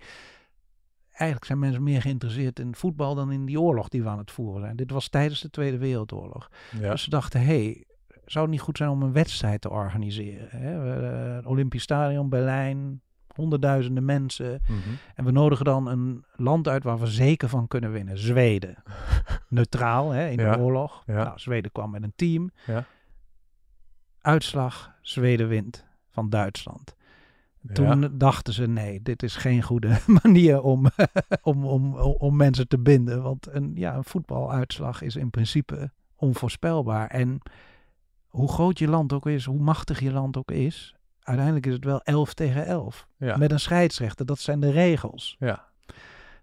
eigenlijk 1.08 1.44
zijn 1.44 1.58
mensen 1.58 1.82
meer 1.82 2.00
geïnteresseerd 2.00 2.58
in 2.58 2.74
voetbal 2.74 3.14
dan 3.14 3.32
in 3.32 3.44
die 3.44 3.60
oorlog 3.60 3.88
die 3.88 4.02
we 4.02 4.08
aan 4.08 4.18
het 4.18 4.30
voeren 4.30 4.60
zijn. 4.60 4.76
Dit 4.76 4.90
was 4.90 5.08
tijdens 5.08 5.40
de 5.40 5.50
Tweede 5.50 5.78
Wereldoorlog. 5.78 6.50
Dus 6.80 7.02
ze 7.02 7.10
dachten, 7.10 7.40
hé, 7.40 7.46
hey, 7.46 7.84
zou 8.26 8.44
het 8.44 8.54
niet 8.54 8.62
goed 8.62 8.76
zijn 8.76 8.90
om 8.90 9.02
een 9.02 9.12
wedstrijd 9.12 9.60
te 9.60 9.70
organiseren? 9.70 10.48
Hè? 10.50 11.38
Uh, 11.38 11.46
Olympisch 11.46 11.82
Stadion, 11.82 12.28
Berlijn, 12.28 13.00
honderdduizenden 13.34 14.04
mensen. 14.04 14.60
Mhm. 14.62 14.78
En 15.14 15.24
we 15.24 15.30
nodigen 15.30 15.64
dan 15.64 15.86
een 15.86 16.24
land 16.36 16.68
uit 16.68 16.84
waar 16.84 16.98
we 16.98 17.06
zeker 17.06 17.48
van 17.48 17.68
kunnen 17.68 17.92
winnen. 17.92 18.18
Zweden. 18.18 18.82
Neutraal 19.48 20.10
hè, 20.10 20.28
in 20.28 20.36
de 20.36 20.58
oorlog. 20.58 21.02
Ja. 21.06 21.24
Nou, 21.24 21.38
Zweden 21.38 21.72
kwam 21.72 21.90
met 21.90 22.02
een 22.02 22.12
team. 22.16 22.50
Ja. 22.66 22.84
Uitslag, 24.20 24.92
Zweden 25.00 25.48
wint 25.48 25.86
van 26.10 26.30
Duitsland. 26.30 26.94
Toen 27.72 28.18
dachten 28.18 28.52
ze, 28.52 28.66
nee, 28.66 29.02
dit 29.02 29.22
is 29.22 29.36
geen 29.36 29.62
goede 29.62 29.98
manier 30.22 30.62
om, 30.62 30.86
om, 31.42 31.64
om, 31.66 31.94
om 31.96 32.36
mensen 32.36 32.68
te 32.68 32.78
binden. 32.78 33.22
Want 33.22 33.48
een, 33.50 33.72
ja, 33.74 33.94
een 33.94 34.04
voetbaluitslag 34.04 35.02
is 35.02 35.16
in 35.16 35.30
principe 35.30 35.90
onvoorspelbaar. 36.16 37.08
En 37.08 37.40
hoe 38.34 38.52
groot 38.52 38.78
je 38.78 38.88
land 38.88 39.12
ook 39.12 39.26
is, 39.26 39.44
hoe 39.44 39.58
machtig 39.58 40.00
je 40.00 40.12
land 40.12 40.36
ook 40.36 40.50
is, 40.50 40.96
uiteindelijk 41.20 41.66
is 41.66 41.72
het 41.72 41.84
wel 41.84 42.02
11 42.02 42.34
tegen 42.34 42.66
11. 42.66 43.06
Met 43.16 43.50
een 43.50 43.60
scheidsrechter, 43.60 44.26
dat 44.26 44.38
zijn 44.38 44.60
de 44.60 44.70
regels. 44.70 45.36
Ja. 45.38 45.68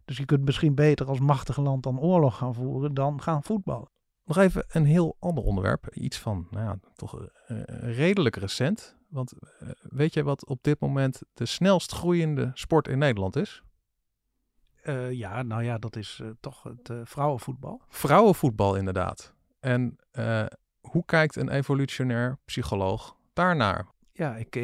Dus 0.05 0.17
je 0.17 0.25
kunt 0.25 0.45
misschien 0.45 0.75
beter 0.75 1.07
als 1.07 1.19
machtig 1.19 1.57
land 1.57 1.83
dan 1.83 1.99
oorlog 1.99 2.37
gaan 2.37 2.53
voeren 2.53 2.93
dan 2.93 3.21
gaan 3.21 3.43
voetballen. 3.43 3.89
Nog 4.25 4.37
even 4.37 4.65
een 4.67 4.85
heel 4.85 5.15
ander 5.19 5.43
onderwerp. 5.43 5.89
Iets 5.93 6.17
van, 6.19 6.47
nou 6.49 6.65
ja, 6.65 6.79
toch 6.95 7.19
uh, 7.19 7.27
redelijk 7.95 8.35
recent. 8.35 8.97
Want 9.09 9.33
uh, 9.33 9.69
weet 9.81 10.13
je 10.13 10.23
wat 10.23 10.45
op 10.45 10.63
dit 10.63 10.79
moment 10.79 11.21
de 11.33 11.45
snelst 11.45 11.91
groeiende 11.91 12.51
sport 12.53 12.87
in 12.87 12.97
Nederland 12.97 13.35
is? 13.35 13.63
Uh, 14.83 15.11
ja, 15.11 15.43
nou 15.43 15.63
ja, 15.63 15.77
dat 15.77 15.95
is 15.95 16.21
toch 16.39 16.63
het 16.63 16.91
vrouwenvoetbal. 17.03 17.81
Vrouwenvoetbal, 17.87 18.75
inderdaad. 18.75 19.33
En 19.59 19.97
hoe 20.81 21.05
kijkt 21.05 21.35
een 21.35 21.49
evolutionair 21.49 22.37
psycholoog 22.45 23.15
daarnaar? 23.33 23.85
Ja, 24.13 24.35
ik, 24.35 24.55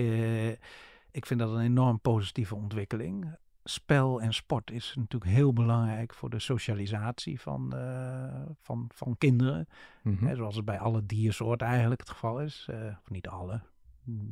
ik 1.12 1.26
vind 1.26 1.40
dat 1.40 1.54
een 1.54 1.62
enorm 1.62 2.00
positieve 2.00 2.56
ontwikkeling 2.56 3.38
spel 3.70 4.22
en 4.22 4.34
sport 4.34 4.72
is 4.72 4.94
natuurlijk 4.96 5.32
heel 5.32 5.54
belangrijk 5.54 6.14
voor 6.14 6.30
de 6.30 6.40
socialisatie 6.40 7.42
van, 7.42 7.72
uh, 7.76 8.46
van, 8.62 8.90
van 8.94 9.18
kinderen. 9.18 9.68
Mm 10.02 10.36
zoals 10.36 10.56
het 10.56 10.66
bij 10.66 10.80
alle 10.80 11.06
diersoorten 11.06 11.68
eigenlijk 11.68 12.00
het 12.00 12.10
geval 12.10 12.42
is. 12.42 12.68
Uh, 12.70 12.86
of 12.86 13.10
niet 13.10 13.28
alle. 13.28 13.62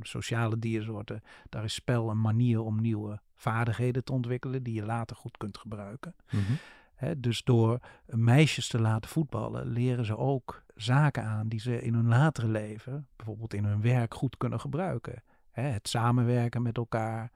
Sociale 0.02 0.60
diersoorten. 0.60 1.22
Daar 1.50 1.64
is 1.64 1.74
spel 1.74 2.10
een 2.10 2.22
manier 2.22 2.62
om 2.62 2.82
nieuwe 2.82 3.22
vaardigheden 3.36 4.04
te 4.04 4.12
ontwikkelen 4.12 4.64
die 4.64 4.74
je 4.74 4.86
later 4.86 5.16
goed 5.16 5.38
kunt 5.38 5.58
gebruiken. 5.58 6.16
Mm 6.32 6.42
dus 7.18 7.44
door 7.44 7.80
meisjes 8.06 8.68
te 8.68 8.80
laten 8.80 9.10
voetballen, 9.10 9.68
leren 9.68 10.06
ze 10.06 10.18
ook 10.18 10.64
zaken 10.76 11.24
aan 11.24 11.48
die 11.48 11.60
ze 11.60 11.82
in 11.82 11.94
hun 11.94 12.08
latere 12.08 12.48
leven, 12.48 13.08
bijvoorbeeld 13.16 13.54
in 13.54 13.64
hun 13.64 13.82
werk, 13.82 14.14
goed 14.14 14.38
kunnen 14.38 14.60
gebruiken. 14.60 15.24
het 15.52 15.88
samenwerken 15.88 16.62
met 16.62 16.78
elkaar, 16.78 17.32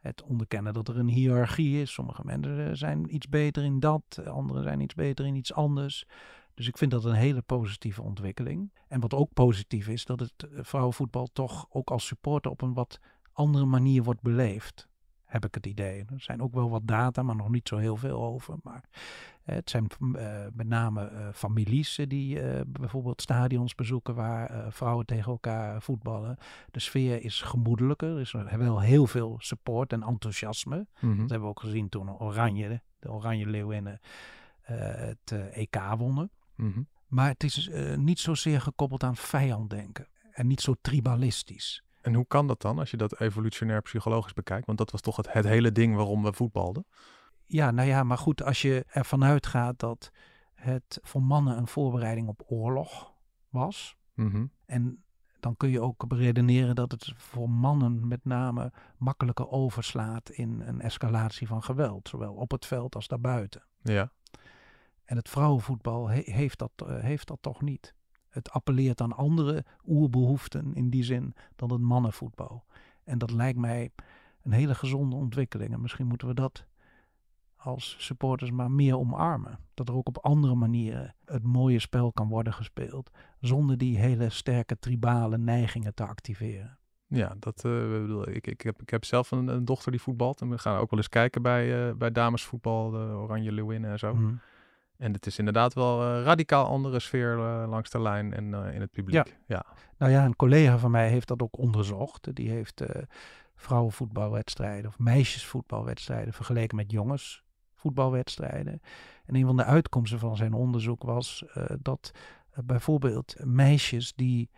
het 0.00 0.22
onderkennen 0.22 0.72
dat 0.72 0.88
er 0.88 0.98
een 0.98 1.08
hiërarchie 1.08 1.80
is. 1.80 1.92
Sommige 1.92 2.24
mensen 2.24 2.76
zijn 2.76 3.14
iets 3.14 3.28
beter 3.28 3.64
in 3.64 3.80
dat, 3.80 4.20
anderen 4.26 4.62
zijn 4.62 4.80
iets 4.80 4.94
beter 4.94 5.26
in 5.26 5.34
iets 5.34 5.52
anders. 5.52 6.06
Dus 6.54 6.68
ik 6.68 6.78
vind 6.78 6.90
dat 6.90 7.04
een 7.04 7.14
hele 7.14 7.42
positieve 7.42 8.02
ontwikkeling. 8.02 8.72
En 8.88 9.00
wat 9.00 9.14
ook 9.14 9.32
positief 9.32 9.88
is, 9.88 10.04
dat 10.04 10.20
het 10.20 10.32
eh, 10.36 10.58
vrouwenvoetbal 10.62 11.28
toch 11.32 11.66
ook 11.68 11.90
als 11.90 12.06
supporter 12.06 12.50
op 12.50 12.62
een 12.62 12.74
wat 12.74 13.00
andere 13.32 13.64
manier 13.64 14.02
wordt 14.02 14.22
beleefd 14.22 14.88
heb 15.36 15.44
ik 15.44 15.54
het 15.54 15.66
idee. 15.66 16.04
Er 16.12 16.20
zijn 16.20 16.42
ook 16.42 16.54
wel 16.54 16.70
wat 16.70 16.86
data, 16.86 17.22
maar 17.22 17.36
nog 17.36 17.48
niet 17.48 17.68
zo 17.68 17.76
heel 17.76 17.96
veel 17.96 18.22
over. 18.24 18.54
Maar 18.62 18.84
het 19.42 19.70
zijn 19.70 19.86
uh, 20.00 20.46
met 20.52 20.66
name 20.66 21.10
uh, 21.10 21.28
families 21.32 22.00
die 22.08 22.40
bijvoorbeeld 22.66 23.22
stadions 23.22 23.74
bezoeken 23.74 24.14
waar 24.14 24.72
vrouwen 24.72 25.06
tegen 25.06 25.32
elkaar 25.32 25.82
voetballen. 25.82 26.36
De 26.70 26.80
sfeer 26.80 27.22
is 27.22 27.42
gemoedelijker. 27.42 28.14
Er 28.14 28.20
is 28.20 28.32
wel 28.56 28.80
heel 28.80 29.06
veel 29.06 29.36
support 29.38 29.92
en 29.92 30.02
enthousiasme. 30.02 30.86
Mm 31.00 31.18
Dat 31.18 31.30
hebben 31.30 31.48
we 31.48 31.54
ook 31.54 31.60
gezien 31.60 31.88
toen 31.88 32.18
Oranje, 32.18 32.82
de 32.98 33.10
Oranje 33.10 33.46
Leeuwinnen, 33.46 34.00
het 34.62 35.32
EK 35.52 35.76
wonnen. 35.96 36.30
Mhm. 36.54 36.82
Maar 37.06 37.28
het 37.28 37.44
is 37.44 37.70
niet 37.96 38.18
zozeer 38.18 38.60
gekoppeld 38.60 39.02
aan 39.02 39.16
vijanddenken 39.16 40.06
en 40.32 40.46
niet 40.46 40.60
zo 40.60 40.74
tribalistisch. 40.80 41.85
En 42.06 42.14
hoe 42.14 42.26
kan 42.26 42.46
dat 42.46 42.60
dan 42.60 42.78
als 42.78 42.90
je 42.90 42.96
dat 42.96 43.20
evolutionair 43.20 43.82
psychologisch 43.82 44.32
bekijkt? 44.32 44.66
Want 44.66 44.78
dat 44.78 44.90
was 44.90 45.00
toch 45.00 45.16
het, 45.16 45.32
het 45.32 45.44
hele 45.44 45.72
ding 45.72 45.96
waarom 45.96 46.22
we 46.22 46.32
voetbalden. 46.32 46.86
Ja, 47.44 47.70
nou 47.70 47.88
ja, 47.88 48.02
maar 48.02 48.18
goed, 48.18 48.42
als 48.42 48.62
je 48.62 48.84
ervan 48.88 49.24
uitgaat 49.24 49.78
dat 49.78 50.10
het 50.54 50.98
voor 51.02 51.22
mannen 51.22 51.56
een 51.56 51.66
voorbereiding 51.66 52.28
op 52.28 52.42
oorlog 52.46 53.14
was. 53.48 53.96
Mhm. 54.14 54.46
En 54.66 55.04
dan 55.40 55.56
kun 55.56 55.68
je 55.68 55.80
ook 55.80 56.08
beredeneren 56.08 56.74
dat 56.74 56.92
het 56.92 57.12
voor 57.16 57.50
mannen 57.50 58.08
met 58.08 58.24
name 58.24 58.72
makkelijker 58.98 59.48
overslaat 59.48 60.30
in 60.30 60.60
een 60.60 60.80
escalatie 60.80 61.46
van 61.46 61.62
geweld, 61.62 62.08
zowel 62.08 62.34
op 62.34 62.50
het 62.50 62.66
veld 62.66 62.94
als 62.94 63.08
daarbuiten. 63.08 63.64
Ja. 63.82 64.12
En 65.04 65.16
het 65.16 65.28
vrouwenvoetbal 65.28 66.08
heeft, 66.08 66.58
dat, 66.58 66.72
uh, 66.82 66.98
heeft 66.98 67.26
dat 67.26 67.38
toch 67.40 67.62
niet 67.62 67.94
het 68.36 68.50
appelleert 68.50 69.00
aan 69.00 69.16
andere 69.16 69.64
oerbehoeften 69.86 70.74
in 70.74 70.90
die 70.90 71.04
zin 71.04 71.34
dan 71.56 71.72
het 71.72 71.80
mannenvoetbal. 71.80 72.64
En 73.04 73.18
dat 73.18 73.30
lijkt 73.30 73.58
mij 73.58 73.90
een 74.42 74.52
hele 74.52 74.74
gezonde 74.74 75.16
ontwikkeling. 75.16 75.72
En 75.72 75.80
misschien 75.80 76.06
moeten 76.06 76.28
we 76.28 76.34
dat 76.34 76.66
als 77.56 77.96
supporters 77.98 78.50
maar 78.50 78.70
meer 78.70 78.98
omarmen. 78.98 79.58
Dat 79.74 79.88
er 79.88 79.94
ook 79.94 80.08
op 80.08 80.18
andere 80.18 80.54
manieren 80.54 81.14
het 81.24 81.42
mooie 81.42 81.78
spel 81.78 82.12
kan 82.12 82.28
worden 82.28 82.52
gespeeld. 82.52 83.10
Zonder 83.40 83.78
die 83.78 83.98
hele 83.98 84.30
sterke 84.30 84.78
tribale 84.78 85.38
neigingen 85.38 85.94
te 85.94 86.06
activeren. 86.06 86.78
Ja, 87.08 87.34
dat, 87.38 87.64
uh, 87.64 88.26
ik, 88.26 88.46
ik, 88.46 88.60
heb, 88.60 88.82
ik 88.82 88.90
heb 88.90 89.04
zelf 89.04 89.30
een, 89.30 89.48
een, 89.48 89.64
dochter 89.64 89.90
die 89.90 90.00
voetbalt. 90.00 90.40
En 90.40 90.50
we 90.50 90.58
gaan 90.58 90.78
ook 90.78 90.90
wel 90.90 90.98
eens 90.98 91.08
kijken 91.08 91.42
bij, 91.42 91.88
uh, 91.88 91.94
bij 91.94 92.12
damesvoetbal, 92.12 92.90
de 92.90 92.96
Oranje 92.96 93.52
Leeuwinnen 93.52 93.90
en 93.90 93.98
zo. 93.98 94.14
Mhm. 94.14 94.34
En 94.98 95.12
het 95.12 95.26
is 95.26 95.38
inderdaad 95.38 95.74
wel 95.74 96.02
een 96.02 96.22
radicaal 96.22 96.66
andere 96.66 97.00
sfeer 97.00 97.36
uh, 97.36 97.64
langs 97.68 97.90
de 97.90 98.00
lijn 98.00 98.32
en 98.34 98.44
uh, 98.44 98.74
in 98.74 98.80
het 98.80 98.90
publiek. 98.90 99.26
Ja. 99.26 99.32
ja. 99.46 99.64
Nou 99.98 100.12
ja, 100.12 100.24
een 100.24 100.36
collega 100.36 100.78
van 100.78 100.90
mij 100.90 101.08
heeft 101.08 101.28
dat 101.28 101.42
ook 101.42 101.58
onderzocht. 101.58 102.34
Die 102.34 102.50
heeft 102.50 102.82
vrouwenvoetbalwedstrijden 103.54 104.90
of 104.90 104.98
meisjesvoetbalwedstrijden 104.98 106.32
vergeleken 106.32 106.76
met 106.76 106.90
jongensvoetbalwedstrijden. 106.90 108.80
En 109.24 109.34
een 109.34 109.46
van 109.46 109.56
de 109.56 109.64
uitkomsten 109.64 110.18
van 110.18 110.36
zijn 110.36 110.52
onderzoek 110.52 111.02
was 111.02 111.44
dat 111.80 112.10
bijvoorbeeld 112.54 113.34
meisjes 113.44 114.14
die 114.14 114.50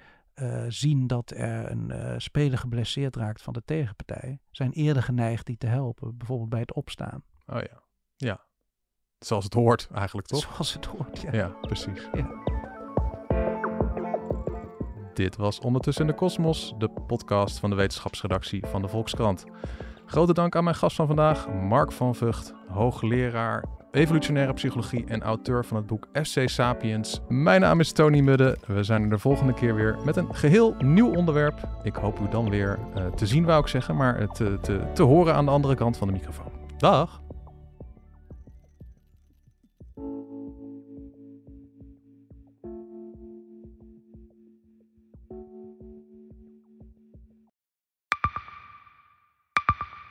zien 0.68 1.06
dat 1.06 1.30
er 1.30 1.70
een 1.70 2.20
speler 2.20 2.58
geblesseerd 2.58 3.16
raakt 3.16 3.42
van 3.42 3.52
de 3.52 3.62
tegenpartij, 3.64 4.40
zijn 4.50 4.72
eerder 4.72 5.02
geneigd 5.02 5.46
die 5.46 5.56
te 5.56 5.66
helpen, 5.66 6.16
bijvoorbeeld 6.16 6.50
bij 6.50 6.60
het 6.60 6.72
opstaan. 6.72 7.22
Oh 7.46 7.60
ja, 7.60 7.82
ja. 8.16 8.46
Zoals 9.18 9.44
het 9.44 9.54
hoort 9.54 9.88
eigenlijk, 9.94 10.26
toch? 10.26 10.40
Zoals 10.40 10.72
het 10.72 10.84
hoort, 10.84 11.20
ja. 11.20 11.32
Ja, 11.32 11.48
precies. 11.60 12.08
Ja. 12.12 12.28
Dit 15.14 15.36
was 15.36 15.58
Ondertussen 15.58 16.04
in 16.04 16.10
de 16.10 16.16
Kosmos, 16.16 16.74
de 16.78 16.88
podcast 17.06 17.58
van 17.58 17.70
de 17.70 17.76
wetenschapsredactie 17.76 18.66
van 18.66 18.82
de 18.82 18.88
Volkskrant. 18.88 19.44
Grote 20.06 20.32
dank 20.32 20.56
aan 20.56 20.64
mijn 20.64 20.76
gast 20.76 20.96
van 20.96 21.06
vandaag, 21.06 21.48
Mark 21.48 21.92
van 21.92 22.14
Vught, 22.14 22.54
hoogleraar 22.68 23.64
evolutionaire 23.90 24.52
psychologie 24.52 25.04
en 25.06 25.22
auteur 25.22 25.64
van 25.64 25.76
het 25.76 25.86
boek 25.86 26.08
FC 26.12 26.48
Sapiens. 26.48 27.20
Mijn 27.28 27.60
naam 27.60 27.80
is 27.80 27.92
Tony 27.92 28.20
Mudde. 28.20 28.58
We 28.66 28.82
zijn 28.82 29.02
er 29.02 29.10
de 29.10 29.18
volgende 29.18 29.54
keer 29.54 29.74
weer 29.74 29.96
met 30.04 30.16
een 30.16 30.34
geheel 30.34 30.74
nieuw 30.78 31.14
onderwerp. 31.14 31.68
Ik 31.82 31.94
hoop 31.94 32.18
u 32.18 32.28
dan 32.28 32.50
weer 32.50 32.78
uh, 32.96 33.06
te 33.06 33.26
zien, 33.26 33.44
wou 33.44 33.60
ik 33.60 33.66
zeggen, 33.66 33.96
maar 33.96 34.28
te, 34.28 34.58
te, 34.62 34.80
te 34.94 35.02
horen 35.02 35.34
aan 35.34 35.44
de 35.44 35.50
andere 35.50 35.74
kant 35.74 35.96
van 35.96 36.06
de 36.06 36.12
microfoon. 36.12 36.52
Dag! 36.76 37.20